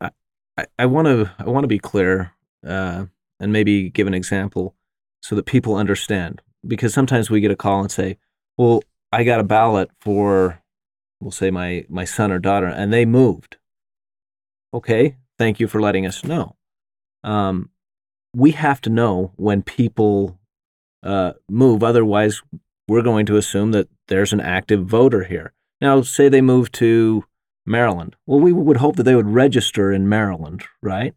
I, 0.57 0.65
I 0.79 0.85
want 0.85 1.07
to 1.07 1.31
I 1.39 1.45
want 1.49 1.63
to 1.63 1.67
be 1.67 1.79
clear 1.79 2.33
uh, 2.65 3.05
and 3.39 3.53
maybe 3.53 3.89
give 3.89 4.07
an 4.07 4.13
example 4.13 4.75
so 5.21 5.35
that 5.35 5.45
people 5.45 5.75
understand. 5.75 6.41
because 6.67 6.93
sometimes 6.93 7.29
we 7.29 7.39
get 7.41 7.51
a 7.51 7.55
call 7.55 7.81
and 7.81 7.91
say, 7.91 8.17
"Well, 8.57 8.81
I 9.11 9.23
got 9.23 9.39
a 9.39 9.43
ballot 9.43 9.89
for, 10.01 10.61
we'll 11.21 11.31
say 11.31 11.49
my 11.51 11.85
my 11.89 12.05
son 12.05 12.31
or 12.31 12.39
daughter, 12.39 12.67
and 12.67 12.91
they 12.91 13.05
moved." 13.05 13.57
Okay, 14.73 15.15
thank 15.37 15.59
you 15.59 15.67
for 15.67 15.79
letting 15.81 16.05
us 16.05 16.23
know. 16.23 16.55
Um, 17.23 17.69
we 18.35 18.51
have 18.51 18.81
to 18.81 18.89
know 18.89 19.31
when 19.35 19.61
people 19.63 20.39
uh, 21.03 21.33
move. 21.49 21.83
Otherwise, 21.83 22.41
we're 22.87 23.01
going 23.01 23.25
to 23.27 23.37
assume 23.37 23.71
that 23.71 23.87
there's 24.07 24.33
an 24.33 24.39
active 24.41 24.85
voter 24.85 25.23
here. 25.23 25.53
Now, 25.81 26.01
say 26.01 26.29
they 26.29 26.41
move 26.41 26.71
to 26.73 27.23
Maryland. 27.65 28.15
Well, 28.25 28.39
we 28.39 28.53
would 28.53 28.77
hope 28.77 28.95
that 28.95 29.03
they 29.03 29.15
would 29.15 29.27
register 29.29 29.91
in 29.91 30.07
Maryland, 30.09 30.63
right? 30.81 31.13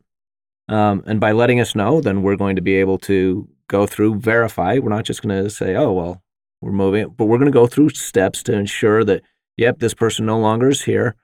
Um, 0.69 1.03
and 1.07 1.21
by 1.21 1.33
letting 1.33 1.61
us 1.61 1.75
know, 1.75 2.01
then 2.01 2.23
we're 2.23 2.37
going 2.37 2.57
to 2.57 2.63
be 2.63 2.75
able 2.77 2.99
to 2.99 3.49
go 3.69 3.87
through, 3.87 4.17
verify. 4.17 4.79
We're 4.79 4.91
not 4.91 5.05
just 5.05 5.23
going 5.23 5.45
to 5.45 5.51
say, 5.51 5.75
oh, 5.77 5.93
well, 5.93 6.23
we're 6.61 6.73
moving, 6.73 7.09
but 7.17 7.27
we're 7.27 7.39
going 7.39 7.51
to 7.51 7.57
go 7.57 7.67
through 7.67 7.91
steps 7.91 8.43
to 8.45 8.53
ensure 8.53 9.05
that, 9.05 9.23
yep, 9.57 9.79
this 9.79 9.95
person 9.95 10.27
no 10.27 10.39
longer 10.39 10.69
is 10.69 10.83
here. 10.83 11.15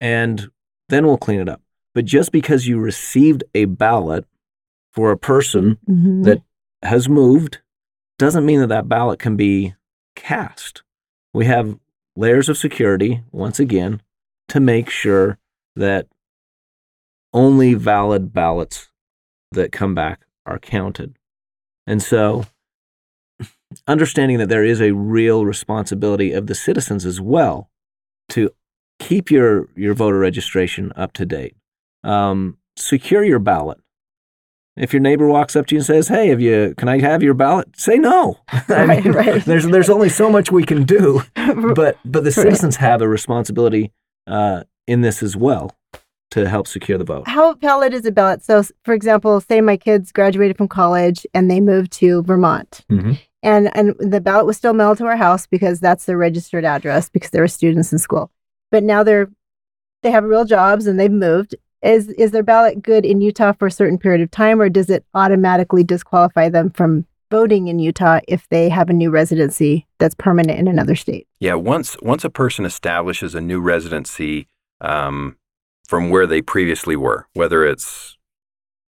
And 0.00 0.48
then 0.88 1.06
we'll 1.06 1.18
clean 1.18 1.40
it 1.40 1.48
up. 1.48 1.62
But 1.94 2.04
just 2.04 2.30
because 2.32 2.66
you 2.66 2.78
received 2.78 3.44
a 3.54 3.64
ballot 3.64 4.26
for 4.92 5.10
a 5.10 5.16
person 5.18 5.78
Mhm. 5.88 6.24
that 6.24 6.42
has 6.82 7.08
moved 7.08 7.60
doesn't 8.18 8.46
mean 8.46 8.60
that 8.60 8.68
that 8.68 8.88
ballot 8.88 9.18
can 9.18 9.36
be 9.36 9.74
cast. 10.24 10.82
We 11.32 11.46
have 11.46 11.78
layers 12.16 12.48
of 12.48 12.56
security, 12.56 13.22
once 13.30 13.60
again, 13.60 14.00
to 14.48 14.60
make 14.60 14.88
sure 14.88 15.38
that 15.76 16.06
only 17.32 17.74
valid 17.74 18.32
ballots 18.32 18.88
that 19.52 19.72
come 19.72 19.94
back 19.94 20.24
are 20.46 20.58
counted. 20.58 21.16
And 21.86 22.02
so, 22.02 22.46
understanding 23.86 24.38
that 24.38 24.48
there 24.48 24.64
is 24.64 24.80
a 24.80 24.92
real 24.92 25.44
responsibility 25.44 26.32
of 26.32 26.46
the 26.46 26.54
citizens 26.54 27.04
as 27.04 27.20
well 27.20 27.70
to 28.30 28.50
keep 28.98 29.30
your, 29.30 29.68
your 29.76 29.94
voter 29.94 30.18
registration 30.18 30.92
up 30.96 31.12
to 31.14 31.26
date, 31.26 31.56
um, 32.02 32.56
secure 32.76 33.24
your 33.24 33.40
ballot. 33.40 33.78
If 34.76 34.92
your 34.92 35.00
neighbor 35.00 35.28
walks 35.28 35.54
up 35.54 35.66
to 35.66 35.74
you 35.74 35.78
and 35.78 35.86
says, 35.86 36.08
"Hey, 36.08 36.28
have 36.28 36.40
you? 36.40 36.74
Can 36.76 36.88
I 36.88 36.98
have 37.00 37.22
your 37.22 37.34
ballot?" 37.34 37.68
Say 37.76 37.96
no. 37.96 38.38
I 38.52 38.64
Right, 38.68 39.04
mean, 39.04 39.12
right. 39.14 39.44
there's 39.44 39.66
there's 39.66 39.90
only 39.90 40.08
so 40.08 40.28
much 40.30 40.50
we 40.50 40.64
can 40.64 40.82
do, 40.84 41.22
but 41.74 41.96
but 42.04 42.24
the 42.24 42.32
citizens 42.32 42.76
have 42.76 43.00
a 43.00 43.08
responsibility 43.08 43.92
uh, 44.26 44.64
in 44.86 45.02
this 45.02 45.22
as 45.22 45.36
well 45.36 45.76
to 46.32 46.48
help 46.48 46.66
secure 46.66 46.98
the 46.98 47.04
vote. 47.04 47.28
How 47.28 47.54
valid 47.54 47.94
is 47.94 48.04
a 48.04 48.10
ballot? 48.10 48.42
So, 48.42 48.64
for 48.84 48.94
example, 48.94 49.40
say 49.40 49.60
my 49.60 49.76
kids 49.76 50.10
graduated 50.10 50.56
from 50.58 50.66
college 50.66 51.24
and 51.34 51.48
they 51.48 51.60
moved 51.60 51.92
to 51.92 52.22
Vermont, 52.24 52.80
Mhm. 52.90 53.18
and 53.44 53.76
and 53.76 53.94
the 54.00 54.20
ballot 54.20 54.44
was 54.46 54.56
still 54.56 54.72
mailed 54.74 54.98
to 54.98 55.06
our 55.06 55.16
house 55.16 55.46
because 55.46 55.78
that's 55.78 56.06
their 56.06 56.18
registered 56.18 56.64
address 56.64 57.08
because 57.08 57.30
they 57.30 57.38
were 57.40 57.46
students 57.46 57.92
in 57.92 57.98
school. 58.00 58.32
But 58.72 58.82
now 58.82 59.04
they're 59.04 59.28
they 60.02 60.10
have 60.10 60.24
real 60.24 60.44
jobs 60.44 60.88
and 60.88 60.98
they've 60.98 61.12
moved. 61.12 61.54
Is 61.84 62.08
is 62.08 62.30
their 62.30 62.42
ballot 62.42 62.82
good 62.82 63.04
in 63.04 63.20
Utah 63.20 63.52
for 63.52 63.66
a 63.66 63.70
certain 63.70 63.98
period 63.98 64.22
of 64.22 64.30
time, 64.30 64.60
or 64.60 64.68
does 64.68 64.88
it 64.88 65.04
automatically 65.14 65.84
disqualify 65.84 66.48
them 66.48 66.70
from 66.70 67.06
voting 67.30 67.68
in 67.68 67.78
Utah 67.78 68.20
if 68.26 68.48
they 68.48 68.68
have 68.68 68.88
a 68.88 68.94
new 68.94 69.10
residency 69.10 69.86
that's 69.98 70.14
permanent 70.14 70.58
in 70.58 70.66
another 70.66 70.94
state? 70.94 71.26
Yeah, 71.40 71.54
once 71.54 71.96
once 72.00 72.24
a 72.24 72.30
person 72.30 72.64
establishes 72.64 73.34
a 73.34 73.40
new 73.40 73.60
residency 73.60 74.48
um, 74.80 75.36
from 75.86 76.10
where 76.10 76.26
they 76.26 76.40
previously 76.40 76.96
were, 76.96 77.28
whether 77.34 77.66
it's 77.66 78.16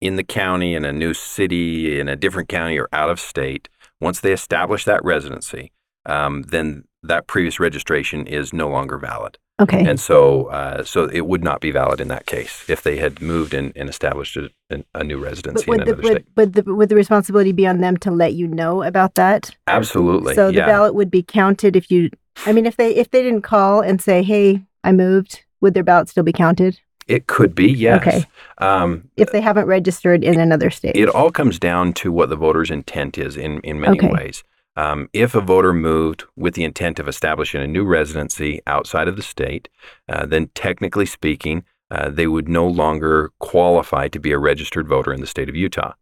in 0.01 0.17
the 0.17 0.25
county, 0.25 0.75
in 0.75 0.85
a 0.85 0.93
new 0.93 1.13
city, 1.13 1.99
in 1.99 2.09
a 2.09 2.17
different 2.17 2.49
county, 2.49 2.79
or 2.79 2.89
out 2.93 3.11
of 3.11 3.21
state, 3.21 3.69
once 4.01 4.21
they 4.21 4.33
establish 4.33 4.85
that 4.85 5.05
residency, 5.05 5.73
um, 6.07 6.43
then 6.43 6.85
that 7.03 7.27
previous 7.27 7.59
registration 7.61 8.27
is 8.27 8.53
no 8.53 8.69
longer 8.69 8.99
valid, 8.99 9.39
Okay. 9.59 9.87
and 9.87 9.99
so 9.99 10.47
uh, 10.47 10.85
so 10.85 11.05
it 11.05 11.27
would 11.27 11.43
not 11.43 11.63
be 11.63 11.71
valid 11.71 11.99
in 11.99 12.09
that 12.09 12.27
case 12.27 12.69
if 12.69 12.83
they 12.83 12.99
had 12.99 13.23
moved 13.23 13.55
and, 13.55 13.73
and 13.75 13.89
established 13.89 14.37
a, 14.37 14.51
a 14.95 15.03
new 15.03 15.19
residency 15.19 15.65
in 15.65 15.79
would 15.79 15.87
the, 15.87 15.93
another 15.93 16.03
state. 16.03 16.13
would, 16.13 16.55
would, 16.55 16.65
the, 16.65 16.75
would 16.75 16.89
the 16.91 16.95
responsibility 16.95 17.53
be 17.53 17.67
on 17.67 17.81
them 17.81 17.97
to 17.99 18.11
let 18.11 18.35
you 18.35 18.47
know 18.47 18.83
about 18.83 19.15
that? 19.15 19.57
Absolutely, 19.67 20.35
So 20.35 20.49
the 20.49 20.59
yeah. 20.59 20.67
ballot 20.67 20.95
would 20.95 21.11
be 21.11 21.23
counted 21.23 21.75
if 21.75 21.91
you. 21.91 22.11
I 22.45 22.53
mean, 22.53 22.67
if 22.67 22.77
they 22.77 22.95
if 22.95 23.11
they 23.11 23.23
didn't 23.23 23.43
call 23.43 23.81
and 23.81 24.01
say, 24.03 24.23
"Hey, 24.23 24.63
I 24.85 24.93
moved," 24.93 25.45
would 25.63 25.73
their 25.73 25.83
ballot 25.83 26.11
still 26.11 26.23
be 26.25 26.33
counted 26.33 26.79
It 27.07 27.27
could 27.27 27.55
be 27.55 27.71
yes. 27.73 28.07
Okay. 28.07 28.25
Um, 28.59 29.09
if 29.17 29.33
they 29.33 29.41
haven't 29.41 29.67
registered 29.67 30.23
in 30.23 30.39
another 30.39 30.71
state? 30.71 30.97
It 30.97 31.09
all 31.09 31.31
comes 31.31 31.59
down 31.59 31.95
to 31.95 32.13
what 32.13 32.29
the 32.29 32.37
voter's 32.37 32.71
intent 32.71 33.17
is 33.17 33.37
in, 33.37 33.61
in 33.61 33.81
many 33.81 33.99
Okay. 33.99 34.11
ways. 34.11 34.45
Um, 34.77 35.09
if 35.13 35.35
a 35.35 35.41
voter 35.41 35.73
moved 35.73 36.25
with 36.37 36.55
the 36.55 36.65
intent 36.65 36.99
of 36.99 37.09
establishing 37.09 37.63
a 37.63 37.67
new 37.67 37.85
residency 37.85 38.61
outside 38.67 39.09
of 39.09 39.17
the 39.17 39.23
state, 39.23 39.69
uh, 40.09 40.27
then 40.27 40.51
technically 40.55 41.07
speaking, 41.07 41.65
uh, 41.91 42.11
they 42.11 42.27
would 42.27 42.49
no 42.49 42.67
longer 42.67 43.31
qualify 43.39 44.09
to 44.09 44.19
be 44.19 44.33
a 44.33 44.39
registered 44.39 44.89
voter 44.89 45.13
in 45.13 45.21
the 45.21 45.27
state 45.27 45.49
of 45.49 45.57
Utah. 45.57 45.95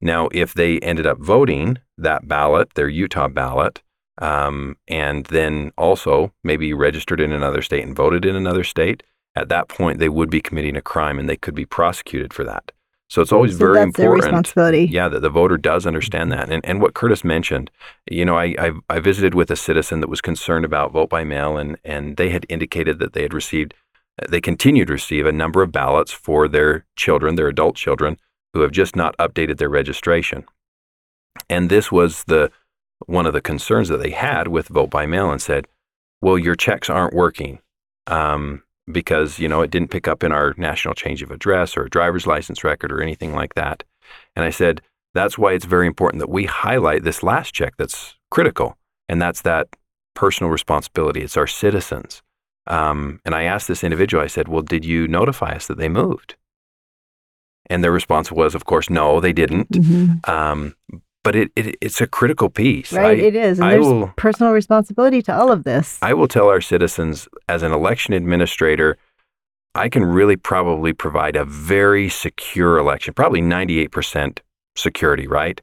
Now, 0.00 0.28
if 0.32 0.54
they 0.54 0.78
ended 0.80 1.06
up 1.06 1.18
voting 1.18 1.78
that 1.96 2.28
ballot, 2.28 2.74
their 2.74 2.88
Utah 2.88 3.28
ballot, 3.28 3.82
um, 4.18 4.76
and 4.88 5.24
then 5.26 5.72
also 5.78 6.32
maybe 6.44 6.74
registered 6.74 7.20
in 7.20 7.32
another 7.32 7.62
state 7.62 7.84
and 7.84 7.96
voted 7.96 8.24
in 8.24 8.36
another 8.36 8.64
state, 8.64 9.02
at 9.34 9.48
that 9.48 9.68
point 9.68 9.98
they 9.98 10.08
would 10.08 10.30
be 10.30 10.40
committing 10.40 10.76
a 10.76 10.82
crime 10.82 11.18
and 11.18 11.28
they 11.28 11.36
could 11.36 11.54
be 11.54 11.64
prosecuted 11.64 12.34
for 12.34 12.44
that. 12.44 12.72
So 13.12 13.20
it's 13.20 13.30
always 13.30 13.52
So 13.52 13.58
very 13.58 13.74
that's 13.74 13.94
their 13.98 14.06
important 14.06 14.24
responsibility. 14.24 14.84
yeah, 14.90 15.06
that 15.08 15.20
the 15.20 15.28
voter 15.28 15.58
does 15.58 15.86
understand 15.86 16.32
that. 16.32 16.50
And, 16.50 16.64
and 16.64 16.80
what 16.80 16.94
Curtis 16.94 17.24
mentioned, 17.24 17.70
you 18.10 18.24
know, 18.24 18.38
I, 18.38 18.54
I, 18.58 18.70
I 18.88 19.00
visited 19.00 19.34
with 19.34 19.50
a 19.50 19.56
citizen 19.56 20.00
that 20.00 20.08
was 20.08 20.22
concerned 20.22 20.64
about 20.64 20.92
vote 20.92 21.10
by 21.10 21.22
mail, 21.22 21.58
and, 21.58 21.76
and 21.84 22.16
they 22.16 22.30
had 22.30 22.46
indicated 22.48 23.00
that 23.00 23.12
they 23.12 23.20
had 23.20 23.34
received, 23.34 23.74
they 24.30 24.40
continued 24.40 24.86
to 24.86 24.94
receive 24.94 25.26
a 25.26 25.32
number 25.32 25.60
of 25.62 25.70
ballots 25.70 26.10
for 26.10 26.48
their 26.48 26.86
children, 26.96 27.34
their 27.34 27.48
adult 27.48 27.76
children, 27.76 28.16
who 28.54 28.62
have 28.62 28.72
just 28.72 28.96
not 28.96 29.14
updated 29.18 29.58
their 29.58 29.68
registration. 29.68 30.44
And 31.50 31.68
this 31.68 31.92
was 31.92 32.24
the 32.24 32.50
one 33.04 33.26
of 33.26 33.34
the 33.34 33.42
concerns 33.42 33.88
that 33.90 34.00
they 34.00 34.12
had 34.12 34.48
with 34.48 34.68
vote 34.68 34.88
by 34.88 35.04
mail 35.04 35.30
and 35.30 35.42
said, 35.42 35.66
well, 36.22 36.38
your 36.38 36.54
checks 36.54 36.88
aren't 36.88 37.12
working. 37.12 37.58
Um, 38.06 38.62
because 38.92 39.38
you 39.38 39.48
know 39.48 39.62
it 39.62 39.70
didn't 39.70 39.90
pick 39.90 40.06
up 40.06 40.22
in 40.22 40.32
our 40.32 40.54
national 40.56 40.94
change 40.94 41.22
of 41.22 41.30
address 41.30 41.76
or 41.76 41.88
driver's 41.88 42.26
license 42.26 42.62
record 42.64 42.92
or 42.92 43.02
anything 43.02 43.34
like 43.34 43.54
that. 43.54 43.82
And 44.36 44.44
I 44.44 44.50
said 44.50 44.82
that's 45.14 45.36
why 45.36 45.52
it's 45.52 45.64
very 45.64 45.86
important 45.86 46.20
that 46.20 46.30
we 46.30 46.44
highlight 46.44 47.04
this 47.04 47.22
last 47.22 47.52
check 47.52 47.74
that's 47.76 48.14
critical, 48.30 48.76
and 49.08 49.20
that's 49.20 49.42
that 49.42 49.68
personal 50.14 50.50
responsibility. 50.50 51.22
It's 51.22 51.36
our 51.36 51.46
citizens. 51.46 52.22
Um, 52.66 53.20
and 53.24 53.34
I 53.34 53.42
asked 53.42 53.66
this 53.68 53.82
individual, 53.82 54.22
I 54.22 54.28
said, 54.28 54.48
"Well, 54.48 54.62
did 54.62 54.84
you 54.84 55.08
notify 55.08 55.52
us 55.52 55.66
that 55.66 55.78
they 55.78 55.88
moved?" 55.88 56.36
And 57.68 57.82
their 57.82 57.92
response 57.92 58.30
was, 58.30 58.54
"Of 58.54 58.64
course, 58.64 58.90
no, 58.90 59.20
they 59.20 59.32
didn't." 59.32 59.70
Mhm. 59.70 60.28
Um, 60.28 60.74
but 61.24 61.34
it, 61.36 61.50
it 61.56 61.76
it's 61.80 62.00
a 62.00 62.06
critical 62.06 62.48
piece. 62.50 62.92
Right, 62.92 63.18
I- 63.18 63.22
it 63.22 63.34
is, 63.34 63.58
and 63.58 63.68
I 63.68 63.70
there's 63.72 63.86
will- 63.86 64.12
personal 64.16 64.52
responsibility 64.52 65.22
to 65.22 65.34
all 65.34 65.50
of 65.52 65.64
this. 65.64 65.98
I 66.02 66.14
will 66.14 66.28
tell 66.28 66.48
our 66.48 66.60
citizens 66.60 67.28
as 67.48 67.62
an 67.62 67.72
election 67.72 68.14
administrator, 68.14 68.96
I 69.74 69.88
can 69.88 70.04
really 70.04 70.36
probably 70.36 70.92
provide 70.92 71.36
a 71.36 71.44
very 71.44 72.08
secure 72.08 72.76
election, 72.78 73.14
probably 73.14 73.40
98% 73.40 74.40
security, 74.76 75.26
right? 75.26 75.60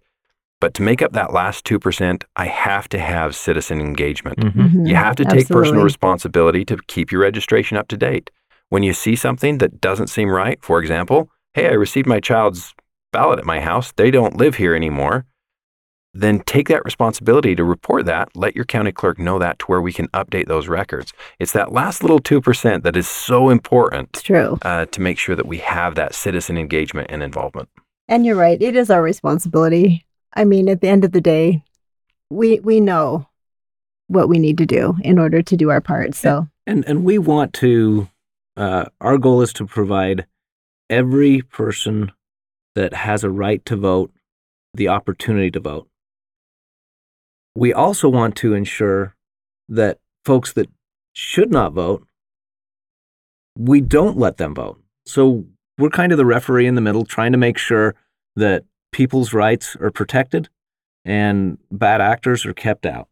But 0.62 0.74
to 0.74 0.82
make 0.82 1.02
up 1.02 1.14
that 1.14 1.32
last 1.32 1.64
2%, 1.66 2.24
I 2.36 2.48
have 2.48 2.90
to 2.90 3.00
have 3.00 3.36
citizen 3.36 3.80
engagement. 3.80 4.40
Mhm. 4.40 4.88
You 4.88 4.96
have 4.96 5.16
to 5.18 5.26
take 5.26 5.48
personal 5.48 5.84
responsibility 5.84 6.66
to 6.66 6.78
keep 6.88 7.12
your 7.12 7.22
registration 7.22 7.78
up 7.78 7.88
to 7.90 7.98
date. 7.98 8.30
When 8.70 8.84
you 8.84 8.94
see 8.94 9.16
something 9.16 9.60
that 9.60 9.80
doesn't 9.80 10.08
seem 10.08 10.30
right, 10.30 10.58
for 10.62 10.80
example, 10.82 11.30
hey, 11.54 11.68
I 11.70 11.74
received 11.74 12.08
my 12.08 12.20
child's 12.20 12.74
ballot 13.14 13.40
at 13.40 13.46
my 13.46 13.60
house, 13.62 13.92
they 13.96 14.12
don't 14.12 14.36
live 14.38 14.56
here 14.56 14.76
anymore, 14.76 15.26
then 16.14 16.40
take 16.42 16.68
that 16.70 16.84
responsibility 16.86 17.56
to 17.56 17.64
report 17.64 18.06
that. 18.06 18.30
Let 18.36 18.56
your 18.56 18.66
county 18.66 18.92
clerk 18.92 19.20
know 19.20 19.38
that 19.40 19.60
to 19.60 19.66
where 19.66 19.82
we 19.82 19.94
can 19.94 20.08
update 20.10 20.48
those 20.48 20.68
records. 20.68 21.14
It's 21.40 21.52
that 21.52 21.72
last 21.72 22.02
little 22.02 22.20
2% 22.20 22.84
that 22.84 22.96
is 22.98 23.08
so 23.08 23.50
It's 23.50 23.54
important 23.58 24.14
true. 24.24 24.58
uh, 24.64 24.86
to 24.88 25.02
make 25.02 25.18
sure 25.18 25.36
that 25.36 25.46
we 25.46 25.60
have 25.60 25.96
that 25.96 26.16
citizen 26.16 26.58
engagement 26.58 27.08
and 27.12 27.22
involvement. 27.22 27.70
And 28.08 28.26
you're 28.26 28.36
right. 28.36 28.60
It 28.62 28.76
is 28.76 28.90
our 28.90 29.04
responsibility. 29.04 30.06
I 30.34 30.46
mean, 30.46 30.68
at 30.68 30.82
the 30.82 30.88
end 30.88 31.06
of 31.06 31.12
the 31.12 31.22
day, 31.22 31.64
we 32.32 32.60
we 32.60 32.80
know 32.80 33.28
what 34.08 34.30
we 34.30 34.40
need 34.40 34.58
to 34.60 34.66
do 34.66 34.96
in 35.04 35.20
order 35.20 35.42
to 35.42 35.56
do 35.58 35.70
our 35.70 35.82
part. 35.82 36.16
So 36.16 36.48
And 36.66 36.84
and 36.88 37.04
we 37.04 37.18
want 37.18 37.54
to. 37.56 38.08
Uh, 38.58 38.86
our 39.00 39.18
goal 39.18 39.42
is 39.42 39.54
to 39.54 39.66
provide 39.66 40.26
every 40.90 41.42
person 41.44 42.12
that 42.76 42.94
has 42.94 43.24
a 43.24 43.30
right 43.30 43.64
to 43.66 43.76
vote 43.76 44.12
the 44.74 44.88
opportunity 44.88 45.50
to 45.52 45.60
vote. 45.60 45.88
We 47.56 47.74
also 47.74 48.10
want 48.10 48.36
to 48.38 48.54
ensure 48.54 49.16
that 49.68 50.00
folks 50.26 50.54
that 50.54 50.70
should 51.14 51.52
not 51.52 51.74
vote, 51.74 52.06
we 53.58 53.82
don't 53.82 54.18
let 54.18 54.38
them 54.38 54.56
vote. 54.56 54.82
So 55.06 55.46
we're 55.78 55.90
kind 55.90 56.12
of 56.12 56.18
the 56.18 56.26
referee 56.26 56.68
in 56.68 56.76
the 56.76 56.82
middle, 56.82 57.06
trying 57.06 57.32
to 57.32 57.38
make 57.38 57.58
sure 57.58 57.96
that 58.36 58.64
people's 58.92 59.34
rights 59.34 59.76
are 59.82 59.92
protected, 59.92 60.50
and 61.06 61.58
bad 61.72 62.02
actors 62.02 62.46
are 62.46 62.54
kept 62.54 62.86
out. 62.86 63.08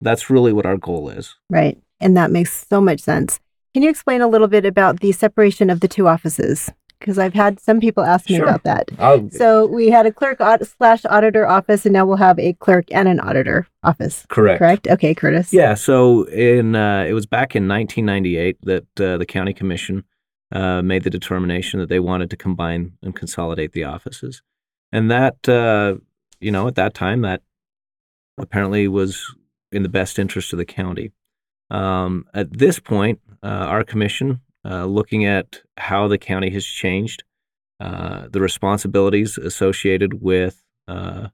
That's 0.00 0.30
really 0.30 0.52
what 0.52 0.66
our 0.66 0.76
goal 0.76 1.08
is. 1.08 1.36
Right. 1.48 1.78
And 2.00 2.16
that 2.16 2.30
makes 2.30 2.66
so 2.68 2.80
much 2.80 3.00
sense. 3.00 3.40
Can 3.72 3.82
you 3.82 3.90
explain 3.90 4.20
a 4.20 4.28
little 4.28 4.48
bit 4.48 4.64
about 4.64 5.00
the 5.00 5.12
separation 5.12 5.70
of 5.70 5.80
the 5.80 5.88
two 5.88 6.06
offices? 6.06 6.70
Because 6.98 7.18
I've 7.18 7.34
had 7.34 7.60
some 7.60 7.80
people 7.80 8.02
ask 8.04 8.28
me 8.30 8.36
Sure. 8.36 8.46
about 8.46 8.62
that. 8.64 8.90
I'll, 8.98 9.28
So 9.30 9.66
we 9.66 9.88
had 9.90 10.06
a 10.06 10.12
clerk 10.12 10.40
aud- 10.40 10.66
slash 10.66 11.04
auditor 11.06 11.46
office, 11.46 11.84
and 11.84 11.92
now 11.92 12.06
we'll 12.06 12.16
have 12.16 12.38
a 12.38 12.54
clerk 12.54 12.86
and 12.90 13.08
an 13.08 13.20
auditor 13.20 13.66
office. 13.82 14.24
correct. 14.28 14.58
Correct? 14.58 14.88
Okay, 14.88 15.14
Curtis. 15.14 15.52
Yeah. 15.52 15.74
So 15.74 16.24
in 16.24 16.74
uh, 16.74 17.04
it 17.06 17.12
was 17.12 17.26
back 17.26 17.54
in 17.54 17.68
1998 17.68 18.58
that 18.62 19.00
uh, 19.00 19.16
the 19.18 19.26
county 19.26 19.52
commission 19.52 20.04
uh, 20.52 20.80
made 20.82 21.02
the 21.02 21.10
determination 21.10 21.80
that 21.80 21.88
they 21.88 22.00
wanted 22.00 22.30
to 22.30 22.36
combine 22.36 22.92
and 23.02 23.14
consolidate 23.14 23.72
the 23.72 23.84
offices, 23.84 24.42
and 24.92 25.10
that 25.10 25.48
uh, 25.48 25.96
you 26.40 26.50
know 26.52 26.68
at 26.68 26.76
that 26.76 26.94
time 26.94 27.22
that 27.22 27.42
apparently 28.38 28.88
was 28.88 29.34
in 29.72 29.82
the 29.82 29.88
best 29.88 30.18
interest 30.18 30.52
of 30.52 30.58
the 30.58 30.64
county. 30.64 31.12
Um, 31.70 32.26
at 32.34 32.52
this 32.58 32.78
point, 32.78 33.20
uh, 33.42 33.46
our 33.46 33.84
commission, 33.84 34.40
uh, 34.64 34.86
looking 34.86 35.26
at 35.26 35.60
how 35.76 36.08
the 36.08 36.18
county 36.18 36.50
has 36.50 36.64
changed, 36.64 37.22
uh, 37.80 38.28
the 38.30 38.40
responsibilities 38.40 39.36
associated 39.36 40.22
with 40.22 40.64
uh, 40.88 41.28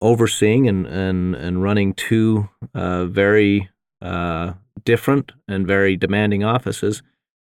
overseeing 0.00 0.66
and, 0.68 0.86
and, 0.86 1.36
and 1.36 1.62
running 1.62 1.94
two 1.94 2.48
uh, 2.74 3.04
very 3.04 3.68
uh, 4.00 4.52
different 4.84 5.32
and 5.46 5.66
very 5.66 5.96
demanding 5.96 6.42
offices, 6.42 7.02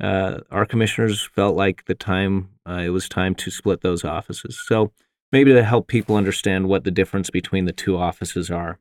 our 0.00 0.66
commissioners 0.66 1.28
felt 1.34 1.54
like 1.54 1.84
the 1.84 1.94
time 1.94 2.48
it 2.66 2.90
was 2.90 3.08
time 3.08 3.34
to 3.34 3.50
split 3.50 3.82
those 3.82 4.04
offices. 4.04 4.60
So 4.66 4.92
maybe 5.30 5.52
to 5.52 5.62
help 5.62 5.86
people 5.86 6.16
understand 6.16 6.68
what 6.68 6.84
the 6.84 6.90
difference 6.90 7.30
between 7.30 7.66
the 7.66 7.72
two 7.72 7.96
offices 7.96 8.50
are. 8.50 8.78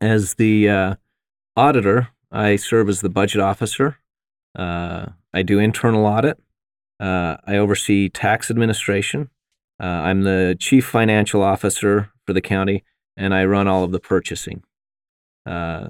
As 0.00 0.34
the 0.34 0.96
auditor, 1.56 2.08
I 2.32 2.56
serve 2.56 2.88
as 2.88 3.00
the 3.02 3.10
budget 3.10 3.40
officer. 3.40 3.98
Uh, 4.56 5.06
I 5.34 5.42
do 5.42 5.58
internal 5.58 6.06
audit. 6.06 6.38
Uh, 6.98 7.36
I 7.46 7.56
oversee 7.56 8.08
tax 8.08 8.50
administration. 8.50 9.28
Uh, 9.80 9.86
I'm 9.86 10.22
the 10.22 10.56
chief 10.58 10.86
financial 10.86 11.42
officer 11.42 12.10
for 12.26 12.32
the 12.32 12.40
county, 12.40 12.84
and 13.16 13.34
I 13.34 13.44
run 13.44 13.68
all 13.68 13.84
of 13.84 13.92
the 13.92 14.00
purchasing. 14.00 14.62
Uh, 15.44 15.88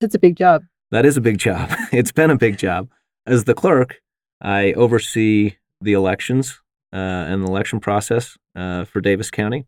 That's 0.00 0.14
a 0.14 0.18
big 0.18 0.36
job. 0.36 0.62
that 0.90 1.04
is 1.04 1.16
a 1.16 1.20
big 1.20 1.38
job. 1.38 1.70
it's 1.92 2.12
been 2.12 2.30
a 2.30 2.36
big 2.36 2.56
job. 2.56 2.88
As 3.26 3.44
the 3.44 3.54
clerk, 3.54 4.00
I 4.40 4.72
oversee 4.72 5.56
the 5.80 5.92
elections 5.92 6.58
uh, 6.92 6.96
and 6.96 7.42
the 7.42 7.48
election 7.48 7.78
process 7.80 8.36
uh, 8.56 8.84
for 8.86 9.00
Davis 9.00 9.30
County. 9.30 9.66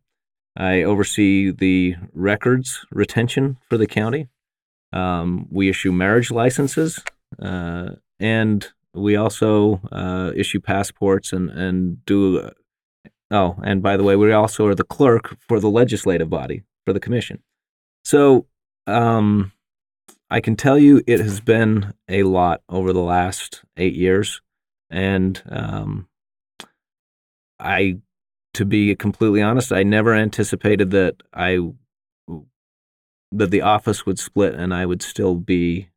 I 0.57 0.83
oversee 0.83 1.51
the 1.51 1.97
records 2.13 2.85
retention 2.91 3.59
for 3.69 3.79
the 3.79 3.87
county. 3.87 4.29
Um, 4.93 5.47
we 5.51 5.69
issue 5.69 5.93
marriage 5.93 6.31
licenses, 6.31 7.03
uh, 7.41 7.91
and 8.21 8.69
we 8.95 9.17
also 9.17 9.81
uh, 9.91 10.33
issue 10.35 10.61
passports 10.61 11.33
and 11.33 11.51
and 11.51 12.05
do. 12.05 12.51
oh, 13.31 13.57
and 13.63 13.83
by 13.83 13.97
the 13.97 14.05
way, 14.05 14.17
we 14.17 14.33
also 14.33 14.67
are 14.67 14.75
the 14.75 14.85
clerk 14.85 15.37
for 15.49 15.61
the 15.61 15.71
legislative 15.71 16.29
body 16.29 16.63
for 16.85 16.93
the 16.93 17.01
commission. 17.01 17.43
So 18.05 18.47
um, 18.87 19.53
I 20.31 20.41
can 20.41 20.57
tell 20.57 20.79
you 20.79 21.03
it 21.07 21.21
has 21.21 21.41
been 21.41 21.95
a 22.09 22.23
lot 22.25 22.63
over 22.69 22.93
the 22.93 23.03
last 23.03 23.63
eight 23.77 23.95
years, 23.95 24.41
and 24.91 25.43
um, 25.49 26.09
I, 27.59 27.99
to 28.55 28.65
be 28.65 28.95
completely 28.97 29.43
honest, 29.43 29.73
I 29.73 29.83
never 29.83 30.15
anticipated 30.15 30.91
that 30.91 31.23
I 31.33 31.59
that 33.33 33.51
the 33.51 33.63
office 33.63 34.07
would 34.07 34.19
split 34.19 34.55
and 34.55 34.75
I 34.75 34.87
would 34.87 35.03
still 35.03 35.35
be 35.35 35.89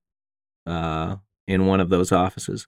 uh, 0.65 1.17
in 1.47 1.65
one 1.65 1.79
of 1.79 1.89
those 1.89 2.11
offices. 2.11 2.67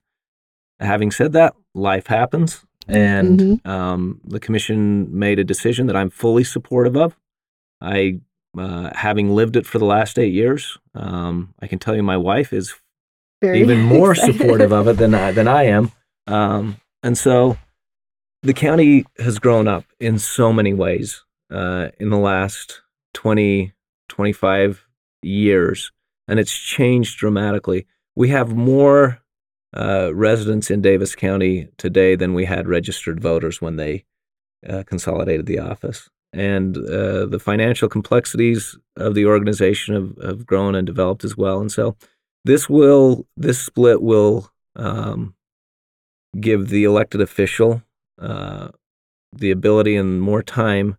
Having 0.80 1.10
said 1.10 1.32
that, 1.32 1.54
life 1.74 2.06
happens, 2.06 2.64
and 2.86 3.60
um, 3.66 4.20
the 4.24 4.38
commission 4.38 5.18
made 5.18 5.38
a 5.38 5.44
decision 5.44 5.86
that 5.88 5.96
I'm 5.96 6.10
fully 6.10 6.44
supportive 6.44 6.96
of. 6.96 7.16
I, 7.80 8.20
uh, 8.56 8.90
having 8.94 9.34
lived 9.34 9.56
it 9.56 9.66
for 9.66 9.78
the 9.78 9.84
last 9.84 10.18
eight 10.18 10.32
years, 10.32 10.78
um, 10.94 11.52
I 11.60 11.66
can 11.66 11.78
tell 11.78 11.96
you 11.96 12.02
my 12.02 12.16
wife 12.16 12.52
is 12.52 12.74
Very 13.42 13.60
even 13.60 13.80
more 13.96 14.14
supportive 14.14 14.72
of 14.72 14.86
it 14.86 14.98
than 14.98 15.14
I, 15.14 15.32
than 15.32 15.48
I 15.48 15.64
am. 15.64 15.90
Um, 16.28 16.80
and 17.02 17.18
so 17.18 17.58
the 18.42 18.54
county 18.54 19.04
has 19.18 19.38
grown 19.38 19.66
up 19.66 19.84
in 19.98 20.18
so 20.18 20.52
many 20.52 20.74
ways 20.74 21.24
uh, 21.52 21.88
in 21.98 22.10
the 22.10 22.18
last 22.18 22.82
20, 23.14 23.72
25 24.18 24.84
years, 25.22 25.92
and 26.26 26.40
it's 26.40 26.52
changed 26.52 27.18
dramatically. 27.18 27.86
We 28.16 28.30
have 28.30 28.52
more 28.52 29.22
uh, 29.76 30.12
residents 30.12 30.72
in 30.72 30.82
Davis 30.82 31.14
County 31.14 31.68
today 31.76 32.16
than 32.16 32.34
we 32.34 32.44
had 32.44 32.66
registered 32.66 33.20
voters 33.20 33.62
when 33.62 33.76
they 33.76 34.04
uh, 34.68 34.82
consolidated 34.86 35.46
the 35.46 35.60
office. 35.60 36.10
And 36.32 36.76
uh, 36.76 37.26
the 37.26 37.38
financial 37.40 37.88
complexities 37.88 38.76
of 38.96 39.14
the 39.14 39.24
organization 39.24 39.94
have, 39.94 40.26
have 40.26 40.46
grown 40.46 40.74
and 40.74 40.84
developed 40.84 41.22
as 41.22 41.36
well. 41.36 41.60
And 41.60 41.70
so 41.70 41.96
this 42.44 42.68
will 42.68 43.24
this 43.36 43.60
split 43.60 44.02
will 44.02 44.50
um, 44.74 45.36
give 46.40 46.70
the 46.70 46.82
elected 46.82 47.20
official 47.20 47.84
uh, 48.20 48.70
the 49.32 49.52
ability 49.52 49.94
and 49.94 50.20
more 50.20 50.42
time 50.42 50.96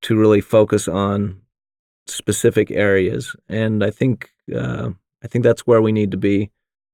to 0.00 0.16
really 0.16 0.40
focus 0.40 0.88
on 0.88 1.41
specific 2.06 2.70
areas, 2.70 3.34
and 3.48 3.82
I 3.84 3.90
think 3.90 4.30
uh, 4.54 4.90
I 5.24 5.28
think 5.28 5.44
that's 5.44 5.66
where 5.66 5.82
we 5.82 5.92
need 5.92 6.10
to 6.10 6.16
be 6.16 6.50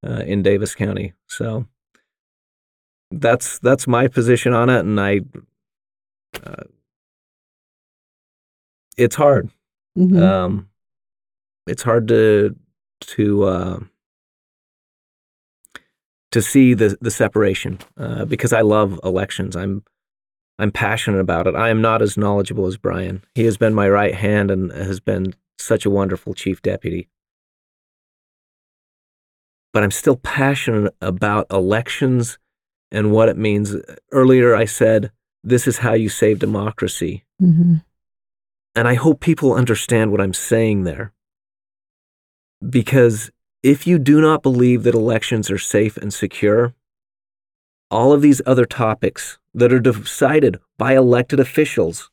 uh, 0.07 0.23
in 0.27 0.43
Davis 0.43 0.75
County. 0.75 1.13
So 1.27 1.67
that's 3.11 3.59
that's 3.61 3.87
my 3.87 4.09
position 4.09 4.53
on 4.53 4.69
it, 4.71 4.81
and 4.81 5.01
I. 5.01 5.21
Uh, 6.45 6.65
it's 8.97 9.17
hard 9.17 9.49
Mhm. 9.97 10.21
um, 10.23 10.69
it's 11.67 11.83
hard 11.83 12.09
to 12.09 12.55
to 13.01 13.45
uh, 13.45 13.81
to 16.33 16.43
see 16.43 16.75
the 16.75 16.97
the 17.01 17.11
separation 17.11 17.79
uh, 17.97 18.25
because 18.25 18.53
I 18.53 18.61
love 18.61 19.01
elections. 19.05 19.57
I'm 19.57 19.83
I'm 20.59 20.73
passionate 20.73 21.21
about 21.21 21.47
it. 21.47 21.55
I 21.55 21.69
am 21.69 21.81
not 21.81 22.03
as 22.03 22.17
knowledgeable 22.17 22.67
as 22.67 22.77
Brian. 22.77 23.25
He 23.35 23.45
has 23.45 23.57
been 23.57 23.75
my 23.75 23.89
right 23.89 24.15
hand 24.15 24.51
and 24.51 24.73
has 24.73 24.99
been 24.99 25.35
such 25.59 25.87
a 25.87 25.91
wonderful 25.91 26.35
chief 26.35 26.63
deputy. 26.63 27.09
But 29.73 29.85
I'm 29.85 29.91
still 29.91 30.17
passionate 30.17 30.95
about 31.01 31.47
elections 31.51 32.39
and 32.91 33.13
what 33.13 33.29
it 33.29 33.37
means. 33.37 33.77
Earlier, 34.11 34.57
I 34.57 34.65
said 34.65 35.13
this 35.45 35.69
is 35.69 35.79
how 35.79 35.93
you 35.93 36.09
save 36.09 36.39
democracy. 36.41 37.25
Mhm. 37.41 37.85
And 38.75 38.89
I 38.89 38.95
hope 38.95 39.21
people 39.21 39.55
understand 39.55 40.11
what 40.11 40.21
I'm 40.21 40.35
saying 40.35 40.85
there. 40.85 41.13
Because 42.69 43.31
if 43.63 43.87
you 43.87 43.99
do 43.99 44.21
not 44.21 44.43
believe 44.43 44.83
that 44.83 44.95
elections 44.95 45.51
are 45.51 45.59
safe 45.59 45.97
and 45.97 46.13
secure, 46.13 46.75
all 47.91 48.13
of 48.13 48.23
these 48.23 48.43
other 48.47 48.65
topics 48.65 49.39
that 49.59 49.73
are 49.73 49.81
decided 49.81 50.59
by 50.79 50.97
elected 50.97 51.41
officials, 51.41 52.11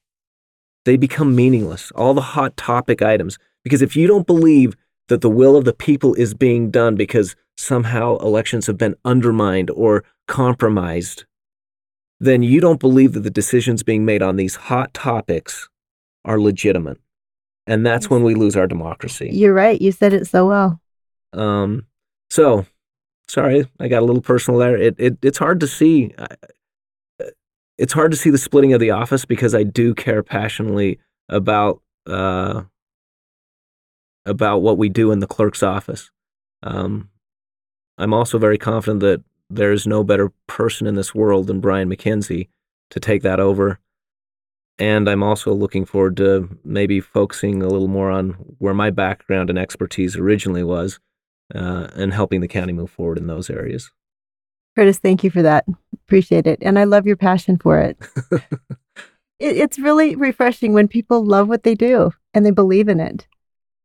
they 0.86 0.98
become 0.98 1.36
meaningless. 1.36 1.92
All 1.92 2.14
the 2.14 2.22
hot 2.22 2.56
topic 2.58 3.02
items. 3.02 3.38
Because 3.64 3.82
if 3.82 3.96
you 3.96 4.08
don't 4.08 4.28
believe 4.28 4.76
that 5.08 5.22
the 5.22 5.30
will 5.30 5.56
of 5.56 5.66
the 5.66 5.74
people 5.74 6.14
is 6.16 6.34
being 6.34 6.72
done 6.72 6.96
because 6.96 7.36
somehow 7.58 8.18
elections 8.18 8.68
have 8.68 8.78
been 8.78 8.96
undermined 9.06 9.70
or 9.72 10.04
compromised, 10.28 11.26
then 12.20 12.44
you 12.44 12.62
don't 12.62 12.80
believe 12.80 13.14
that 13.14 13.22
the 13.22 13.30
decisions 13.30 13.84
being 13.84 14.06
made 14.06 14.22
on 14.22 14.36
these 14.36 14.56
hot 14.56 14.94
topics 14.94 15.70
are 16.24 16.40
legitimate. 16.40 16.98
And 17.68 17.86
that's 17.86 18.10
when 18.10 18.24
we 18.24 18.36
lose 18.36 18.56
our 18.56 18.68
democracy. 18.68 19.30
You're 19.32 19.54
right. 19.54 19.82
You 19.82 19.92
said 19.92 20.14
it 20.14 20.28
so 20.28 20.48
well. 20.48 20.80
Um, 21.34 21.86
so, 22.30 22.66
sorry, 23.28 23.68
I 23.80 23.88
got 23.88 24.04
a 24.04 24.06
little 24.06 24.22
personal 24.22 24.60
there. 24.60 24.78
It, 24.78 24.96
it 24.98 25.18
it's 25.22 25.40
hard 25.40 25.60
to 25.62 25.68
see. 25.68 26.14
It's 27.78 27.94
hard 27.94 28.12
to 28.12 28.18
see 28.18 28.30
the 28.30 28.38
splitting 28.38 28.74
of 28.74 28.80
the 28.80 28.92
office 28.92 29.26
because 29.26 29.54
I 29.54 29.64
do 29.64 29.94
care 29.94 30.24
passionately 30.24 31.00
about 31.30 31.82
uh, 32.08 32.64
about 34.26 34.62
what 34.62 34.78
we 34.78 34.90
do 34.90 35.12
in 35.12 35.20
the 35.20 35.28
clerk's 35.28 35.64
office. 35.64 36.12
Um, 36.64 37.10
I'm 37.98 38.14
also 38.14 38.38
very 38.38 38.58
confident 38.58 39.02
that 39.02 39.24
there 39.50 39.72
is 39.72 39.86
no 39.86 40.04
better 40.04 40.32
person 40.48 40.88
in 40.88 40.96
this 40.96 41.14
world 41.14 41.48
than 41.48 41.60
Brian 41.60 41.90
McKenzie 41.90 42.50
to 42.92 43.00
take 43.00 43.22
that 43.22 43.40
over. 43.40 43.80
And 44.78 45.08
I'm 45.08 45.24
also 45.24 45.54
looking 45.54 45.86
forward 45.86 46.18
to 46.18 46.50
maybe 46.64 47.00
focusing 47.00 47.62
a 47.62 47.68
little 47.68 47.88
more 47.88 48.12
on 48.12 48.32
where 48.58 48.74
my 48.74 48.90
background 48.90 49.50
and 49.50 49.58
expertise 49.58 50.18
originally 50.18 50.64
was, 50.64 51.00
uh, 51.54 51.88
and 51.96 52.14
helping 52.14 52.42
the 52.42 52.48
county 52.48 52.74
move 52.74 52.92
forward 52.92 53.18
in 53.18 53.28
those 53.28 53.50
areas. 53.50 53.92
Curtis, 54.76 54.98
thank 54.98 55.24
you 55.24 55.30
for 55.30 55.42
that. 55.44 55.66
Appreciate 56.08 56.48
it. 56.48 56.60
And 56.62 56.78
I 56.78 56.84
love 56.84 57.08
your 57.08 57.16
passion 57.16 57.58
for 57.58 57.80
it. 57.80 57.98
it, 59.40 59.58
it's 59.58 59.80
really 59.80 60.16
refreshing 60.16 60.74
when 60.74 60.88
people 60.88 61.26
love 61.26 61.48
what 61.48 61.64
they 61.64 61.76
do 61.76 62.12
and 62.34 62.46
they 62.46 62.52
believe 62.52 62.88
in 62.88 63.00
it. 63.00 63.28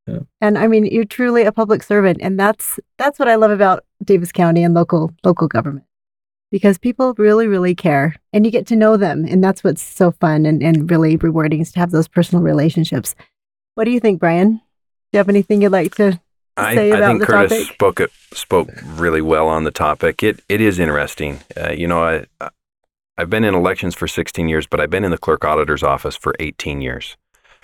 Yeah. 0.07 0.21
And 0.41 0.59
I 0.59 0.67
mean, 0.67 0.87
you're 0.87 1.05
truly 1.05 1.45
a 1.45 1.53
public 1.53 1.83
servant, 1.83 2.19
and 2.21 2.39
that's 2.39 2.81
that's 2.99 3.19
what 3.19 3.29
I 3.29 3.37
love 3.37 3.51
about 3.51 3.85
Davis 4.03 4.33
County 4.33 4.65
and 4.65 4.75
local 4.75 5.13
local 5.25 5.47
government, 5.47 5.85
because 6.51 6.79
people 6.79 7.15
really 7.17 7.47
really 7.47 7.75
care, 7.75 8.17
and 8.33 8.45
you 8.45 8.51
get 8.51 8.67
to 8.69 8.77
know 8.77 8.97
them, 8.97 9.25
and 9.25 9.45
that's 9.45 9.63
what's 9.63 9.83
so 9.83 10.11
fun 10.11 10.47
and, 10.47 10.63
and 10.63 10.91
really 10.91 11.17
rewarding 11.17 11.61
is 11.61 11.71
to 11.73 11.81
have 11.81 11.91
those 11.91 12.09
personal 12.09 12.43
relationships. 12.43 13.15
What 13.75 13.85
do 13.85 13.91
you 13.91 14.01
think, 14.01 14.21
Brian? 14.21 14.53
Do 14.57 14.61
you 15.13 15.19
have 15.19 15.29
anything 15.29 15.63
you'd 15.63 15.73
like 15.73 15.95
to 15.97 16.21
I, 16.61 16.75
say 16.75 16.93
I 16.93 17.07
think 17.07 17.21
the 17.21 17.27
Curtis 17.27 17.51
topic? 17.51 17.75
spoke 17.75 18.01
it, 18.01 18.11
spoke 18.33 18.69
really 18.85 19.21
well 19.21 19.49
on 19.49 19.65
the 19.65 19.71
topic. 19.71 20.23
It 20.23 20.43
it 20.49 20.61
is 20.61 20.79
interesting. 20.79 21.41
Uh, 21.57 21.71
you 21.73 21.87
know, 21.87 22.03
I 22.03 22.51
I've 23.19 23.29
been 23.31 23.45
in 23.45 23.55
elections 23.55 23.95
for 23.95 24.09
16 24.09 24.49
years, 24.49 24.67
but 24.67 24.81
I've 24.81 24.89
been 24.89 25.05
in 25.05 25.11
the 25.11 25.19
clerk 25.19 25.45
auditor's 25.45 25.83
office 25.83 26.17
for 26.17 26.35
18 26.41 26.81
years. 26.81 27.19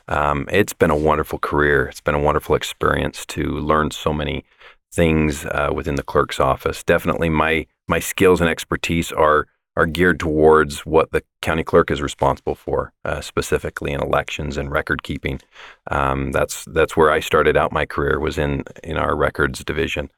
Um, 0.06 0.46
it's 0.52 0.74
been 0.74 0.90
a 0.90 0.96
wonderful 0.96 1.38
career. 1.38 1.86
It's 1.86 2.00
been 2.00 2.14
a 2.14 2.20
wonderful 2.20 2.54
experience 2.54 3.24
to 3.26 3.42
learn 3.42 3.90
so 3.90 4.12
many 4.12 4.44
things 4.92 5.46
uh, 5.46 5.70
within 5.74 5.96
the 5.96 6.02
clerk's 6.02 6.40
office. 6.40 6.82
Definitely, 6.82 7.30
my 7.30 7.66
my 7.88 8.00
skills 8.00 8.40
and 8.40 8.50
expertise 8.50 9.12
are 9.12 9.46
are 9.76 9.86
geared 9.86 10.18
towards 10.18 10.86
what 10.86 11.12
the 11.12 11.22
county 11.42 11.62
clerk 11.62 11.90
is 11.90 12.00
responsible 12.00 12.54
for, 12.54 12.92
uh, 13.04 13.20
specifically 13.20 13.92
in 13.92 14.00
elections 14.00 14.56
and 14.56 14.70
record 14.70 15.02
keeping. 15.02 15.40
Um, 15.90 16.32
that's 16.32 16.64
that's 16.66 16.96
where 16.96 17.10
I 17.10 17.20
started 17.20 17.56
out 17.56 17.72
my 17.72 17.86
career 17.86 18.18
was 18.18 18.38
in 18.38 18.64
in 18.82 18.96
our 18.96 19.14
records 19.14 19.64
division, 19.64 20.10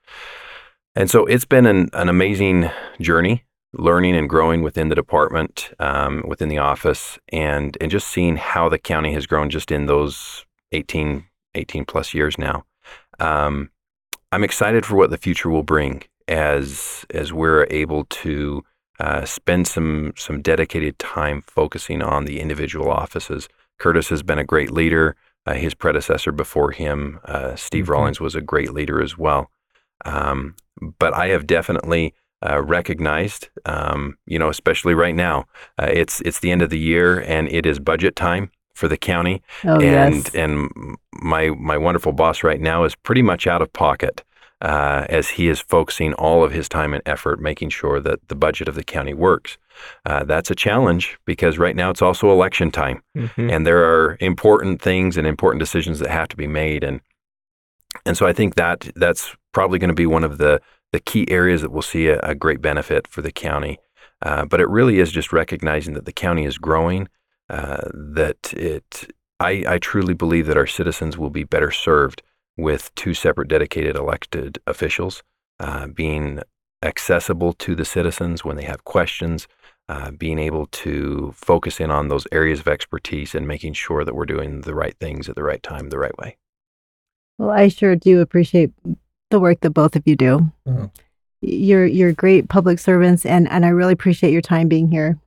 and 0.94 1.10
so 1.10 1.26
it's 1.26 1.44
been 1.44 1.66
an, 1.66 1.90
an 1.92 2.08
amazing 2.08 2.70
journey, 3.00 3.44
learning 3.72 4.16
and 4.16 4.28
growing 4.28 4.62
within 4.62 4.88
the 4.88 4.94
department, 4.94 5.70
um, 5.78 6.24
within 6.26 6.48
the 6.48 6.58
office, 6.58 7.18
and 7.32 7.76
and 7.80 7.90
just 7.90 8.08
seeing 8.08 8.36
how 8.36 8.68
the 8.68 8.78
county 8.78 9.12
has 9.12 9.26
grown 9.26 9.50
just 9.50 9.70
in 9.72 9.86
those 9.86 10.44
18, 10.72 11.24
18 11.54 11.84
plus 11.84 12.14
years 12.14 12.38
now. 12.38 12.64
Um, 13.18 13.70
I'm 14.30 14.44
excited 14.44 14.86
for 14.86 14.96
what 14.96 15.10
the 15.10 15.18
future 15.18 15.50
will 15.50 15.62
bring 15.62 16.04
as 16.28 17.06
as 17.10 17.32
we're 17.32 17.66
able 17.70 18.04
to 18.04 18.62
uh, 19.00 19.24
spend 19.24 19.66
some 19.66 20.12
some 20.16 20.42
dedicated 20.42 20.98
time 20.98 21.42
focusing 21.42 22.02
on 22.02 22.24
the 22.24 22.40
individual 22.40 22.90
offices. 22.90 23.48
Curtis 23.78 24.08
has 24.08 24.22
been 24.22 24.38
a 24.38 24.44
great 24.44 24.70
leader. 24.70 25.16
Uh, 25.46 25.54
his 25.54 25.74
predecessor 25.74 26.32
before 26.32 26.72
him, 26.72 27.20
uh, 27.24 27.56
Steve 27.56 27.86
Mhm. 27.86 27.88
Rawlings, 27.88 28.20
was 28.20 28.34
a 28.34 28.40
great 28.42 28.72
leader 28.72 29.00
as 29.00 29.16
well. 29.16 29.50
Um, 30.04 30.54
but 30.98 31.14
I 31.14 31.28
have 31.28 31.46
definitely 31.46 32.14
uh, 32.48 32.62
recognized, 32.62 33.48
um, 33.64 34.16
you 34.26 34.38
know, 34.38 34.48
especially 34.48 34.94
right 34.94 35.14
now, 35.14 35.46
uh, 35.80 35.88
it's 35.90 36.20
it's 36.20 36.38
the 36.40 36.52
end 36.52 36.62
of 36.62 36.70
the 36.70 36.78
year 36.78 37.20
and 37.20 37.48
it 37.48 37.66
is 37.66 37.80
budget 37.80 38.14
time 38.14 38.50
for 38.74 38.86
the 38.86 38.96
county 38.96 39.42
Oh 39.64 39.80
and 39.80 39.84
yes, 39.84 40.34
and 40.34 40.70
my 41.12 41.50
my 41.50 41.76
wonderful 41.76 42.12
boss 42.12 42.44
right 42.44 42.60
now 42.60 42.84
is 42.84 42.94
pretty 42.94 43.22
much 43.22 43.46
out 43.48 43.60
of 43.60 43.72
pocket 43.72 44.22
uh, 44.60 45.06
as 45.08 45.28
he 45.30 45.48
is 45.48 45.60
focusing 45.60 46.12
all 46.14 46.42
of 46.44 46.52
his 46.52 46.68
time 46.68 46.92
and 46.94 47.02
effort 47.06 47.40
making 47.40 47.70
sure 47.70 48.00
that 48.00 48.26
the 48.28 48.34
budget 48.34 48.68
of 48.68 48.74
the 48.74 48.82
county 48.84 49.14
works. 49.14 49.56
Uh, 50.04 50.24
that's 50.24 50.50
a 50.50 50.54
challenge 50.56 51.16
because 51.24 51.58
right 51.58 51.76
now 51.76 51.90
it's 51.90 52.02
also 52.02 52.30
election 52.32 52.70
time, 52.70 53.00
Mhm. 53.16 53.50
and 53.52 53.66
there 53.66 53.84
are 53.84 54.16
important 54.20 54.82
things 54.82 55.16
and 55.16 55.26
important 55.26 55.60
decisions 55.60 56.00
that 56.00 56.10
have 56.10 56.28
to 56.28 56.36
be 56.36 56.48
made, 56.48 56.82
and 56.82 57.00
and 58.04 58.16
so 58.16 58.26
I 58.26 58.32
think 58.32 58.54
that 58.56 58.90
that's 58.96 59.34
probably 59.52 59.78
going 59.78 59.88
to 59.88 59.94
be 59.94 60.06
one 60.06 60.24
of 60.24 60.38
the 60.38 60.60
the 60.92 61.00
key 61.00 61.30
areas 61.30 61.60
that 61.62 61.70
we'll 61.70 61.82
see 61.82 62.08
a, 62.08 62.18
a 62.20 62.34
great 62.34 62.60
benefit 62.62 63.06
for 63.06 63.20
the 63.22 63.30
county. 63.30 63.78
Uh, 64.22 64.44
but 64.46 64.58
it 64.60 64.68
really 64.68 64.98
is 64.98 65.12
just 65.12 65.32
recognizing 65.32 65.94
that 65.94 66.06
the 66.06 66.12
county 66.12 66.44
is 66.44 66.58
growing, 66.58 67.08
uh, 67.50 67.82
that 67.94 68.52
it. 68.54 69.08
I, 69.38 69.64
I 69.68 69.78
truly 69.78 70.14
believe 70.14 70.46
that 70.48 70.56
our 70.56 70.66
citizens 70.66 71.16
will 71.16 71.30
be 71.30 71.44
better 71.44 71.70
served 71.70 72.22
with 72.58 72.94
two 72.96 73.14
separate 73.14 73.48
dedicated 73.48 73.96
elected 73.96 74.58
officials 74.66 75.22
uh, 75.60 75.86
being 75.86 76.40
accessible 76.82 77.52
to 77.54 77.74
the 77.74 77.84
citizens 77.84 78.44
when 78.44 78.56
they 78.56 78.64
have 78.64 78.84
questions, 78.84 79.48
uh, 79.88 80.10
being 80.10 80.38
able 80.38 80.66
to 80.66 81.32
focus 81.34 81.80
in 81.80 81.90
on 81.90 82.08
those 82.08 82.26
areas 82.30 82.60
of 82.60 82.68
expertise 82.68 83.34
and 83.34 83.48
making 83.48 83.72
sure 83.72 84.04
that 84.04 84.14
we're 84.14 84.26
doing 84.26 84.60
the 84.62 84.74
right 84.74 84.96
things 84.98 85.28
at 85.28 85.36
the 85.36 85.42
right 85.42 85.62
time, 85.62 85.88
the 85.88 85.98
right 85.98 86.16
way. 86.18 86.36
Well, 87.38 87.50
I 87.50 87.68
sure 87.68 87.96
do 87.96 88.20
appreciate 88.20 88.72
the 89.30 89.40
work 89.40 89.60
that 89.60 89.70
both 89.70 89.96
of 89.96 90.06
you 90.06 90.16
do. 90.16 90.52
Oh. 90.66 90.90
You're 91.40 91.86
you're 91.86 92.12
great 92.12 92.48
public 92.48 92.80
servants, 92.80 93.24
and 93.24 93.48
and 93.48 93.64
I 93.64 93.68
really 93.68 93.92
appreciate 93.92 94.32
your 94.32 94.42
time 94.42 94.66
being 94.66 94.88
here. 94.88 95.20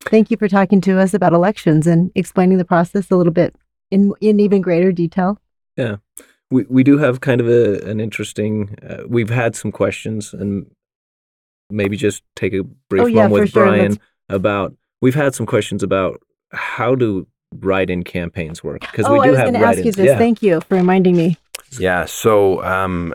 Thank 0.00 0.30
you 0.30 0.38
for 0.38 0.48
talking 0.48 0.80
to 0.82 0.98
us 0.98 1.12
about 1.12 1.34
elections 1.34 1.86
and 1.86 2.10
explaining 2.14 2.56
the 2.56 2.64
process 2.64 3.10
a 3.10 3.16
little 3.16 3.32
bit 3.32 3.54
in 3.90 4.14
in 4.22 4.40
even 4.40 4.62
greater 4.62 4.92
detail. 4.92 5.38
We 6.50 6.64
we 6.68 6.82
do 6.82 6.98
have 6.98 7.20
kind 7.20 7.40
of 7.40 7.48
a 7.48 7.80
an 7.88 8.00
interesting. 8.00 8.76
Uh, 8.82 9.02
we've 9.06 9.30
had 9.30 9.54
some 9.54 9.72
questions, 9.72 10.32
and 10.32 10.70
maybe 11.70 11.96
just 11.96 12.22
take 12.36 12.52
a 12.54 12.62
brief 12.88 13.02
Oh, 13.02 13.06
yeah, 13.06 13.22
one 13.22 13.30
with 13.30 13.50
sure. 13.50 13.64
Brian 13.64 13.92
Let's- 13.92 13.98
about. 14.28 14.74
We've 15.00 15.14
had 15.14 15.34
some 15.34 15.46
questions 15.46 15.82
about 15.82 16.20
how 16.50 16.94
do 16.94 17.26
write-in 17.60 18.02
campaigns 18.02 18.64
work 18.64 18.80
because 18.80 19.06
oh, 19.06 19.12
we 19.12 19.20
I 19.20 19.30
was 19.30 19.38
have 19.38 19.52
going 19.52 19.60
to 19.60 19.66
ask 19.66 19.84
you 19.84 19.92
this. 19.92 20.06
Yeah. 20.06 20.18
Thank 20.18 20.42
you 20.42 20.60
for 20.62 20.74
reminding 20.74 21.16
me. 21.16 21.36
Yeah, 21.78 22.06
so 22.06 22.62
um, 22.64 23.14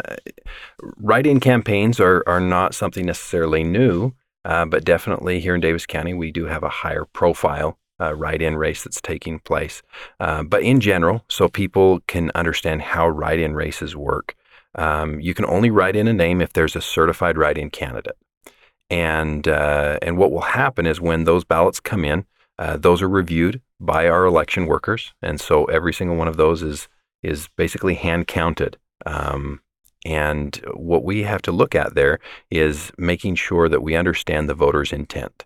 write-in 0.97 1.39
campaigns 1.39 1.99
are 1.99 2.23
are 2.27 2.39
not 2.39 2.75
something 2.75 3.05
necessarily 3.05 3.63
new, 3.63 4.13
uh, 4.45 4.65
but 4.65 4.85
definitely 4.85 5.39
here 5.39 5.55
in 5.55 5.61
Davis 5.61 5.85
County 5.85 6.13
we 6.13 6.31
do 6.31 6.45
have 6.45 6.63
a 6.63 6.69
higher 6.69 7.05
profile 7.05 7.77
uh, 7.99 8.13
write-in 8.13 8.55
race 8.55 8.83
that's 8.83 9.01
taking 9.01 9.39
place. 9.39 9.81
Uh, 10.19 10.43
but 10.43 10.63
in 10.63 10.79
general, 10.79 11.23
so 11.29 11.47
people 11.47 11.99
can 12.07 12.31
understand 12.35 12.81
how 12.81 13.07
write-in 13.07 13.53
races 13.53 13.95
work, 13.95 14.35
um, 14.75 15.19
you 15.19 15.33
can 15.33 15.45
only 15.45 15.69
write 15.69 15.95
in 15.95 16.07
a 16.07 16.13
name 16.13 16.41
if 16.41 16.53
there's 16.53 16.75
a 16.75 16.81
certified 16.81 17.37
write-in 17.37 17.69
candidate, 17.69 18.17
and 18.89 19.47
uh, 19.47 19.99
and 20.01 20.17
what 20.17 20.31
will 20.31 20.41
happen 20.41 20.85
is 20.85 20.99
when 20.99 21.23
those 21.23 21.43
ballots 21.43 21.79
come 21.79 22.03
in, 22.03 22.25
uh, 22.57 22.77
those 22.77 23.01
are 23.01 23.09
reviewed 23.09 23.61
by 23.79 24.07
our 24.07 24.25
election 24.25 24.65
workers, 24.65 25.13
and 25.21 25.39
so 25.39 25.65
every 25.65 25.93
single 25.93 26.17
one 26.17 26.27
of 26.27 26.37
those 26.37 26.63
is 26.63 26.87
is 27.21 27.49
basically 27.55 27.95
hand 27.95 28.27
counted. 28.27 28.77
Um, 29.05 29.61
and 30.05 30.55
what 30.73 31.03
we 31.03 31.23
have 31.23 31.41
to 31.43 31.51
look 31.51 31.75
at 31.75 31.95
there 31.95 32.19
is 32.51 32.91
making 32.97 33.35
sure 33.35 33.69
that 33.69 33.81
we 33.81 33.95
understand 33.95 34.49
the 34.49 34.53
voter's 34.53 34.91
intent. 34.91 35.45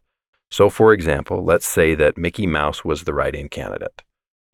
So, 0.50 0.70
for 0.70 0.94
example, 0.94 1.44
let's 1.44 1.66
say 1.66 1.96
that 1.96 2.18
Mickey 2.18 2.48
Mouse 2.48 2.86
was 2.86 3.04
the 3.04 3.14
write-in 3.14 3.50
candidate. 3.50 4.04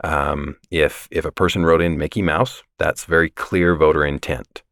Um, 0.03 0.57
if 0.71 1.07
if 1.11 1.23
a 1.23 1.31
person 1.31 1.65
wrote 1.65 1.81
in 1.81 1.97
Mickey 1.97 2.21
Mouse, 2.21 2.63
that's 2.79 3.05
very 3.05 3.29
clear 3.29 3.75
voter 3.75 4.05
intent. 4.05 4.63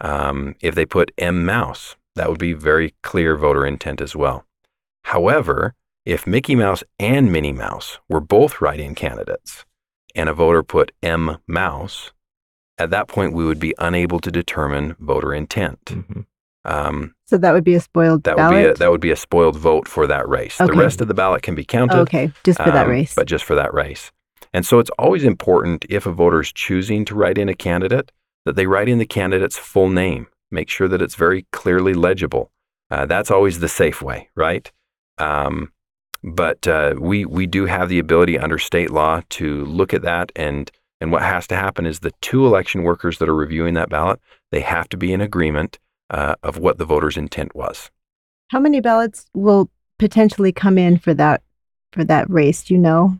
Um, 0.00 0.54
if 0.60 0.74
they 0.74 0.86
put 0.86 1.12
M 1.18 1.44
Mouse, 1.44 1.96
that 2.16 2.28
would 2.30 2.38
be 2.38 2.54
very 2.54 2.94
clear 3.02 3.36
voter 3.36 3.66
intent 3.66 4.00
as 4.00 4.16
well. 4.16 4.46
However, 5.04 5.74
if 6.06 6.26
Mickey 6.26 6.56
Mouse 6.56 6.82
and 6.98 7.30
Minnie 7.30 7.52
Mouse 7.52 7.98
were 8.08 8.20
both 8.20 8.60
write-in 8.60 8.94
candidates, 8.94 9.66
and 10.14 10.28
a 10.28 10.34
voter 10.34 10.62
put 10.62 10.92
M 11.02 11.38
Mouse, 11.46 12.12
at 12.78 12.90
that 12.90 13.06
point 13.06 13.34
we 13.34 13.44
would 13.44 13.60
be 13.60 13.74
unable 13.78 14.18
to 14.20 14.30
determine 14.30 14.96
voter 14.98 15.34
intent. 15.34 15.84
Mhm. 15.84 16.24
Um, 16.64 17.14
So 17.26 17.38
that 17.38 17.52
would 17.52 17.64
be 17.64 17.74
a 17.74 17.80
spoiled 17.80 18.24
that 18.24 18.36
ballot. 18.36 18.54
would 18.54 18.62
be 18.62 18.68
a, 18.70 18.74
that 18.74 18.90
would 18.90 19.00
be 19.00 19.10
a 19.10 19.16
spoiled 19.16 19.56
vote 19.56 19.88
for 19.88 20.06
that 20.06 20.28
race. 20.28 20.58
The 20.58 20.72
rest 20.72 21.00
of 21.00 21.08
the 21.08 21.14
ballot 21.14 21.42
can 21.42 21.54
be 21.54 21.64
counted, 21.64 21.98
okay, 22.00 22.32
just 22.44 22.58
for 22.58 22.70
that 22.70 22.84
um, 22.84 22.90
race. 22.90 23.14
but 23.14 23.26
just 23.26 23.44
for 23.44 23.54
that 23.54 23.72
race. 23.72 24.12
And 24.52 24.66
so 24.66 24.78
it's 24.78 24.90
always 24.98 25.24
important 25.24 25.86
if 25.88 26.06
a 26.06 26.12
voter 26.12 26.40
is 26.40 26.52
choosing 26.52 27.04
to 27.06 27.14
write 27.14 27.38
in 27.38 27.48
a 27.48 27.54
candidate 27.54 28.10
that 28.44 28.56
they 28.56 28.66
write 28.66 28.88
in 28.88 28.98
the 28.98 29.06
candidate's 29.06 29.56
full 29.56 29.88
name. 29.88 30.26
Make 30.50 30.68
sure 30.68 30.88
that 30.88 31.00
it's 31.00 31.14
very 31.14 31.46
clearly 31.52 31.94
legible. 31.94 32.50
Uh, 32.90 33.06
that's 33.06 33.30
always 33.30 33.60
the 33.60 33.68
safe 33.68 34.02
way, 34.02 34.28
right? 34.34 34.70
Um, 35.18 35.72
but 36.22 36.66
uh, 36.66 36.94
we 36.98 37.24
we 37.24 37.46
do 37.46 37.66
have 37.66 37.88
the 37.88 37.98
ability 37.98 38.38
under 38.38 38.58
state 38.58 38.90
law 38.90 39.22
to 39.30 39.64
look 39.64 39.94
at 39.94 40.02
that, 40.02 40.32
and 40.36 40.70
and 41.00 41.12
what 41.12 41.22
has 41.22 41.46
to 41.46 41.56
happen 41.56 41.86
is 41.86 42.00
the 42.00 42.12
two 42.20 42.44
election 42.46 42.82
workers 42.82 43.18
that 43.18 43.28
are 43.28 43.34
reviewing 43.34 43.74
that 43.74 43.88
ballot 43.88 44.20
they 44.52 44.60
have 44.60 44.88
to 44.90 44.96
be 44.96 45.12
in 45.12 45.20
agreement 45.20 45.78
uh, 46.10 46.34
of 46.42 46.58
what 46.58 46.78
the 46.78 46.84
voter's 46.84 47.16
intent 47.16 47.54
was. 47.54 47.90
How 48.48 48.58
many 48.60 48.80
ballots 48.80 49.26
will 49.34 49.70
potentially 49.98 50.52
come 50.52 50.76
in 50.78 50.98
for 50.98 51.14
that 51.14 51.42
for 51.92 52.04
that 52.04 52.28
race? 52.30 52.64
Do 52.64 52.74
you 52.74 52.80
know? 52.80 53.18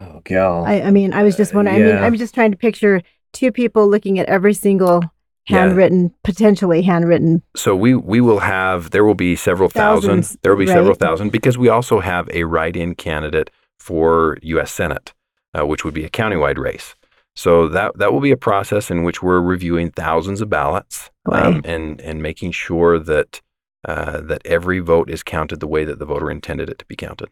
Oh, 0.00 0.20
gal. 0.24 0.64
I, 0.66 0.82
I 0.82 0.90
mean, 0.90 1.12
I 1.12 1.22
was 1.22 1.36
just 1.36 1.54
Uh, 1.54 1.58
wondering. 1.58 1.76
I 1.76 1.80
mean, 1.80 1.94
yeah. 1.96 2.04
I'm 2.04 2.16
just 2.16 2.34
trying 2.34 2.50
to 2.50 2.56
picture 2.56 3.02
two 3.32 3.52
people 3.52 3.88
looking 3.88 4.18
at 4.18 4.26
every 4.26 4.54
single 4.54 5.02
Yeah. 5.48 5.58
handwritten, 5.58 6.12
potentially 6.24 6.82
handwritten. 6.82 7.42
So 7.54 7.74
we 7.76 7.94
we 7.94 8.20
will 8.20 8.40
have 8.40 8.90
there 8.90 9.04
will 9.04 9.14
be 9.14 9.36
several 9.36 9.68
Thousands, 9.68 10.28
thousand. 10.28 10.38
There 10.42 10.52
will 10.54 10.64
be 10.64 10.66
several 10.72 10.94
thousand 10.94 11.30
because 11.32 11.56
we 11.58 11.68
also 11.68 12.00
have 12.00 12.28
a 12.32 12.44
write-in 12.44 12.94
candidate 12.94 13.50
for 13.78 14.38
U.S. 14.42 14.72
Senate, 14.72 15.12
uh, 15.58 15.66
which 15.66 15.84
would 15.84 15.94
be 15.94 16.04
a 16.04 16.10
countywide 16.10 16.58
race. 16.58 16.94
So 17.36 17.68
that 17.68 17.98
that 17.98 18.12
will 18.12 18.20
be 18.20 18.30
a 18.30 18.36
process 18.36 18.90
in 18.90 19.04
which 19.04 19.22
we're 19.22 19.40
reviewing 19.40 19.90
thousands 19.90 20.40
of 20.40 20.48
ballots 20.48 21.10
um, 21.30 21.60
and 21.64 22.00
and 22.00 22.22
making 22.22 22.52
sure 22.52 22.98
that 22.98 23.42
uh, 23.84 24.20
that 24.22 24.42
every 24.44 24.80
vote 24.80 25.10
is 25.10 25.22
counted 25.22 25.60
the 25.60 25.66
way 25.66 25.84
that 25.84 25.98
the 25.98 26.06
voter 26.06 26.30
intended 26.30 26.68
it 26.68 26.78
to 26.78 26.84
be 26.86 26.96
counted. 26.96 27.28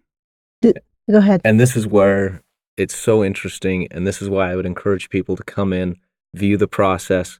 Go 1.11 1.19
ahead. 1.19 1.41
And 1.45 1.59
this 1.59 1.75
is 1.75 1.87
where 1.87 2.43
it's 2.77 2.97
so 2.97 3.25
interesting. 3.25 3.89
And 3.91 4.07
this 4.07 4.23
is 4.23 4.29
why 4.29 4.51
I 4.51 4.57
would 4.57 4.67
encourage 4.67 5.11
people 5.11 5.37
to 5.37 5.43
come 5.43 5.73
in, 5.73 5.97
view 6.35 6.57
the 6.57 6.69
process. 6.69 7.39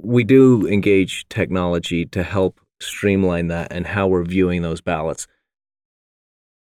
We 0.00 0.24
do 0.24 0.66
engage 0.66 1.28
technology 1.28 2.06
to 2.06 2.22
help 2.22 2.60
streamline 2.80 3.48
that 3.48 3.72
and 3.72 3.86
how 3.86 4.06
we're 4.06 4.24
viewing 4.24 4.62
those 4.62 4.80
ballots. 4.80 5.26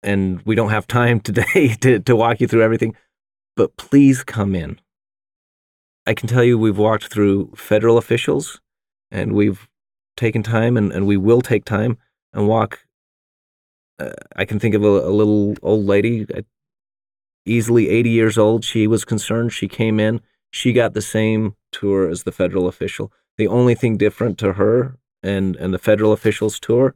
And 0.03 0.41
we 0.43 0.55
don't 0.55 0.71
have 0.71 0.87
time 0.87 1.19
today 1.21 1.75
to, 1.81 1.99
to 1.99 2.15
walk 2.15 2.41
you 2.41 2.47
through 2.47 2.63
everything, 2.63 2.95
but 3.55 3.75
please 3.77 4.23
come 4.23 4.55
in. 4.55 4.79
I 6.05 6.13
can 6.13 6.27
tell 6.27 6.43
you 6.43 6.57
we've 6.57 6.77
walked 6.77 7.07
through 7.07 7.51
federal 7.55 7.97
officials 7.97 8.59
and 9.11 9.33
we've 9.33 9.67
taken 10.17 10.43
time 10.43 10.77
and, 10.77 10.91
and 10.91 11.05
we 11.05 11.17
will 11.17 11.41
take 11.41 11.65
time 11.65 11.97
and 12.33 12.47
walk. 12.47 12.79
Uh, 13.99 14.11
I 14.35 14.45
can 14.45 14.59
think 14.59 14.73
of 14.73 14.83
a, 14.83 14.87
a 14.87 15.13
little 15.13 15.55
old 15.61 15.85
lady, 15.85 16.25
uh, 16.33 16.41
easily 17.45 17.89
80 17.89 18.09
years 18.09 18.37
old. 18.37 18.63
She 18.65 18.87
was 18.87 19.05
concerned. 19.05 19.53
She 19.53 19.67
came 19.67 19.99
in. 19.99 20.21
She 20.49 20.73
got 20.73 20.93
the 20.93 21.01
same 21.01 21.55
tour 21.71 22.09
as 22.09 22.23
the 22.23 22.31
federal 22.31 22.67
official. 22.67 23.11
The 23.37 23.47
only 23.47 23.75
thing 23.75 23.97
different 23.97 24.37
to 24.39 24.53
her 24.53 24.97
and, 25.23 25.55
and 25.55 25.73
the 25.73 25.79
federal 25.79 26.13
officials 26.13 26.59
tour 26.59 26.95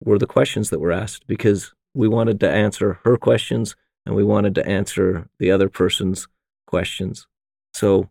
were 0.00 0.18
the 0.18 0.26
questions 0.26 0.70
that 0.70 0.80
were 0.80 0.92
asked 0.92 1.26
because 1.26 1.74
we 1.94 2.08
wanted 2.08 2.40
to 2.40 2.50
answer 2.50 3.00
her 3.04 3.16
questions 3.16 3.76
and 4.04 4.14
we 4.14 4.24
wanted 4.24 4.54
to 4.56 4.66
answer 4.66 5.28
the 5.38 5.50
other 5.50 5.68
person's 5.68 6.26
questions. 6.66 7.26
So, 7.72 8.10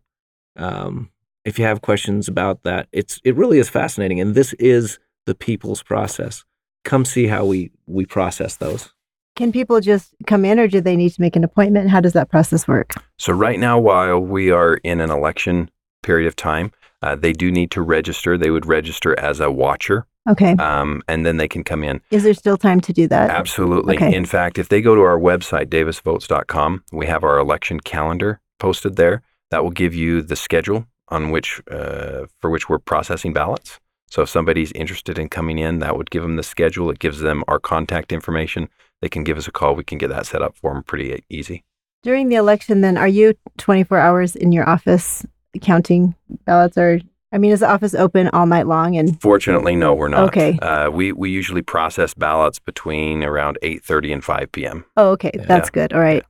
um, 0.56 1.10
if 1.44 1.58
you 1.58 1.64
have 1.64 1.82
questions 1.82 2.28
about 2.28 2.62
that, 2.62 2.88
it's 2.92 3.20
it 3.24 3.34
really 3.36 3.58
is 3.58 3.68
fascinating, 3.68 4.20
and 4.20 4.34
this 4.34 4.52
is 4.54 4.98
the 5.26 5.34
people's 5.34 5.82
process. 5.82 6.44
Come 6.84 7.04
see 7.04 7.26
how 7.26 7.44
we 7.44 7.70
we 7.86 8.06
process 8.06 8.56
those. 8.56 8.92
Can 9.34 9.50
people 9.50 9.80
just 9.80 10.14
come 10.26 10.44
in, 10.44 10.58
or 10.58 10.68
do 10.68 10.80
they 10.80 10.96
need 10.96 11.10
to 11.10 11.20
make 11.20 11.36
an 11.36 11.44
appointment? 11.44 11.90
How 11.90 12.00
does 12.00 12.12
that 12.12 12.30
process 12.30 12.68
work? 12.68 12.92
So 13.18 13.32
right 13.32 13.58
now, 13.58 13.78
while 13.78 14.20
we 14.20 14.50
are 14.50 14.74
in 14.84 15.00
an 15.00 15.10
election 15.10 15.70
period 16.02 16.26
of 16.26 16.36
time, 16.36 16.70
uh, 17.00 17.16
they 17.16 17.32
do 17.32 17.50
need 17.50 17.70
to 17.72 17.82
register. 17.82 18.36
They 18.36 18.50
would 18.50 18.66
register 18.66 19.18
as 19.18 19.40
a 19.40 19.50
watcher. 19.50 20.06
Okay. 20.28 20.52
Um, 20.52 21.02
and 21.08 21.26
then 21.26 21.36
they 21.36 21.48
can 21.48 21.64
come 21.64 21.82
in. 21.82 22.00
Is 22.10 22.22
there 22.22 22.34
still 22.34 22.56
time 22.56 22.80
to 22.82 22.92
do 22.92 23.08
that? 23.08 23.30
Absolutely. 23.30 23.96
Okay. 23.96 24.14
In 24.14 24.24
fact, 24.24 24.58
if 24.58 24.68
they 24.68 24.80
go 24.80 24.94
to 24.94 25.00
our 25.00 25.18
website, 25.18 25.66
davisvotes.com, 25.66 26.84
we 26.92 27.06
have 27.06 27.24
our 27.24 27.38
election 27.38 27.80
calendar 27.80 28.40
posted 28.60 28.96
there. 28.96 29.22
That 29.52 29.62
will 29.62 29.70
give 29.70 29.94
you 29.94 30.22
the 30.22 30.34
schedule 30.34 30.86
on 31.08 31.30
which 31.30 31.60
uh, 31.70 32.24
for 32.40 32.48
which 32.48 32.70
we're 32.70 32.78
processing 32.78 33.34
ballots. 33.34 33.78
So 34.10 34.22
if 34.22 34.30
somebody's 34.30 34.72
interested 34.72 35.18
in 35.18 35.28
coming 35.28 35.58
in, 35.58 35.78
that 35.80 35.94
would 35.94 36.10
give 36.10 36.22
them 36.22 36.36
the 36.36 36.42
schedule. 36.42 36.88
It 36.88 36.98
gives 36.98 37.20
them 37.20 37.44
our 37.48 37.58
contact 37.58 38.12
information. 38.12 38.70
They 39.02 39.10
can 39.10 39.24
give 39.24 39.36
us 39.36 39.46
a 39.46 39.52
call. 39.52 39.74
We 39.74 39.84
can 39.84 39.98
get 39.98 40.08
that 40.08 40.24
set 40.24 40.40
up 40.40 40.56
for 40.56 40.72
them 40.72 40.82
pretty 40.82 41.22
easy. 41.28 41.64
During 42.02 42.30
the 42.30 42.36
election, 42.36 42.80
then, 42.80 42.96
are 42.96 43.06
you 43.06 43.34
24 43.58 43.98
hours 43.98 44.34
in 44.34 44.52
your 44.52 44.66
office 44.66 45.26
counting 45.60 46.14
ballots, 46.46 46.78
or 46.78 47.00
I 47.30 47.36
mean, 47.36 47.52
is 47.52 47.60
the 47.60 47.70
office 47.70 47.94
open 47.94 48.28
all 48.28 48.46
night 48.46 48.66
long? 48.66 48.96
And 48.96 49.20
Fortunately, 49.20 49.76
no, 49.76 49.92
we're 49.92 50.08
not. 50.08 50.28
Okay. 50.28 50.58
Uh, 50.60 50.88
we 50.90 51.12
we 51.12 51.28
usually 51.28 51.60
process 51.60 52.14
ballots 52.14 52.58
between 52.58 53.22
around 53.22 53.58
8:30 53.62 54.14
and 54.14 54.24
5 54.24 54.52
p.m. 54.52 54.86
oh, 54.96 55.10
okay, 55.10 55.32
that's 55.46 55.68
good. 55.68 55.92
All 55.92 56.00
right. 56.00 56.24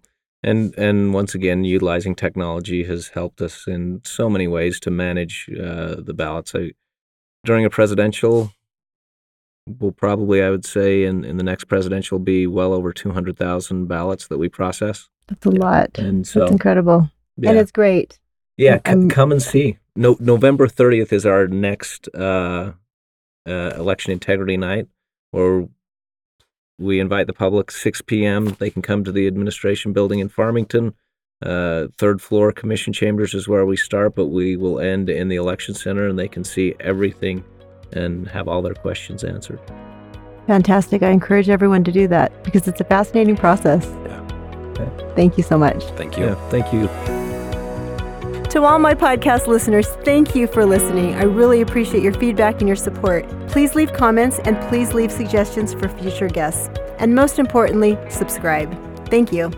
And 0.44 0.74
and 0.76 1.14
once 1.14 1.34
again, 1.34 1.64
utilizing 1.64 2.14
technology 2.16 2.84
has 2.84 3.08
helped 3.08 3.40
us 3.40 3.66
in 3.68 4.00
so 4.04 4.28
many 4.28 4.48
ways 4.48 4.80
to 4.80 4.90
manage 4.90 5.48
uh, 5.50 5.96
the 5.98 6.14
ballots. 6.14 6.52
I, 6.54 6.72
during 7.44 7.64
a 7.64 7.70
presidential, 7.70 8.52
will 9.78 9.92
probably 9.92 10.42
I 10.42 10.50
would 10.50 10.64
say 10.64 11.04
in, 11.04 11.24
in 11.24 11.36
the 11.36 11.44
next 11.44 11.64
presidential 11.66 12.18
be 12.18 12.46
well 12.48 12.72
over 12.72 12.92
two 12.92 13.12
hundred 13.12 13.36
thousand 13.38 13.86
ballots 13.86 14.26
that 14.28 14.38
we 14.38 14.48
process. 14.48 15.08
That's 15.28 15.46
a 15.46 15.50
lot. 15.50 15.96
And 15.98 16.26
so 16.26 16.40
That's 16.40 16.52
incredible, 16.52 17.08
yeah, 17.36 17.50
and 17.50 17.58
it's 17.60 17.70
great. 17.70 18.18
yeah, 18.56 18.76
c- 18.78 18.82
I'm- 18.86 19.08
come 19.08 19.30
and 19.30 19.40
see. 19.42 19.78
No, 19.94 20.16
November 20.18 20.66
thirtieth 20.66 21.12
is 21.12 21.24
our 21.24 21.46
next 21.46 22.08
uh, 22.14 22.72
uh, 23.46 23.52
election 23.76 24.10
integrity 24.12 24.56
night, 24.56 24.88
where 25.30 25.68
we 26.82 27.00
invite 27.00 27.26
the 27.26 27.32
public 27.32 27.70
6 27.70 28.02
p.m. 28.02 28.56
They 28.58 28.70
can 28.70 28.82
come 28.82 29.04
to 29.04 29.12
the 29.12 29.26
administration 29.26 29.92
building 29.92 30.18
in 30.18 30.28
Farmington. 30.28 30.94
Uh, 31.44 31.88
third 31.98 32.22
floor 32.22 32.52
commission 32.52 32.92
chambers 32.92 33.34
is 33.34 33.48
where 33.48 33.66
we 33.66 33.76
start, 33.76 34.14
but 34.14 34.26
we 34.26 34.56
will 34.56 34.78
end 34.78 35.08
in 35.08 35.28
the 35.28 35.36
election 35.36 35.74
center, 35.74 36.06
and 36.06 36.18
they 36.18 36.28
can 36.28 36.44
see 36.44 36.74
everything 36.80 37.44
and 37.92 38.28
have 38.28 38.48
all 38.48 38.62
their 38.62 38.74
questions 38.74 39.24
answered. 39.24 39.60
Fantastic. 40.46 41.02
I 41.02 41.10
encourage 41.10 41.48
everyone 41.48 41.84
to 41.84 41.92
do 41.92 42.08
that 42.08 42.44
because 42.44 42.66
it's 42.68 42.80
a 42.80 42.84
fascinating 42.84 43.36
process. 43.36 43.84
Yeah. 44.04 44.18
Thank 45.14 45.36
you 45.36 45.44
so 45.44 45.58
much. 45.58 45.84
Thank 45.96 46.16
you. 46.16 46.24
Yeah, 46.26 46.48
thank 46.48 46.72
you. 46.72 47.21
To 48.52 48.64
all 48.64 48.78
my 48.78 48.92
podcast 48.92 49.46
listeners, 49.46 49.88
thank 50.04 50.34
you 50.34 50.46
for 50.46 50.66
listening. 50.66 51.14
I 51.14 51.22
really 51.22 51.62
appreciate 51.62 52.02
your 52.02 52.12
feedback 52.12 52.58
and 52.60 52.68
your 52.68 52.76
support. 52.76 53.26
Please 53.48 53.74
leave 53.74 53.94
comments 53.94 54.40
and 54.40 54.60
please 54.68 54.92
leave 54.92 55.10
suggestions 55.10 55.72
for 55.72 55.88
future 55.88 56.28
guests. 56.28 56.68
And 56.98 57.14
most 57.14 57.38
importantly, 57.38 57.96
subscribe. 58.10 58.70
Thank 59.08 59.32
you. 59.32 59.50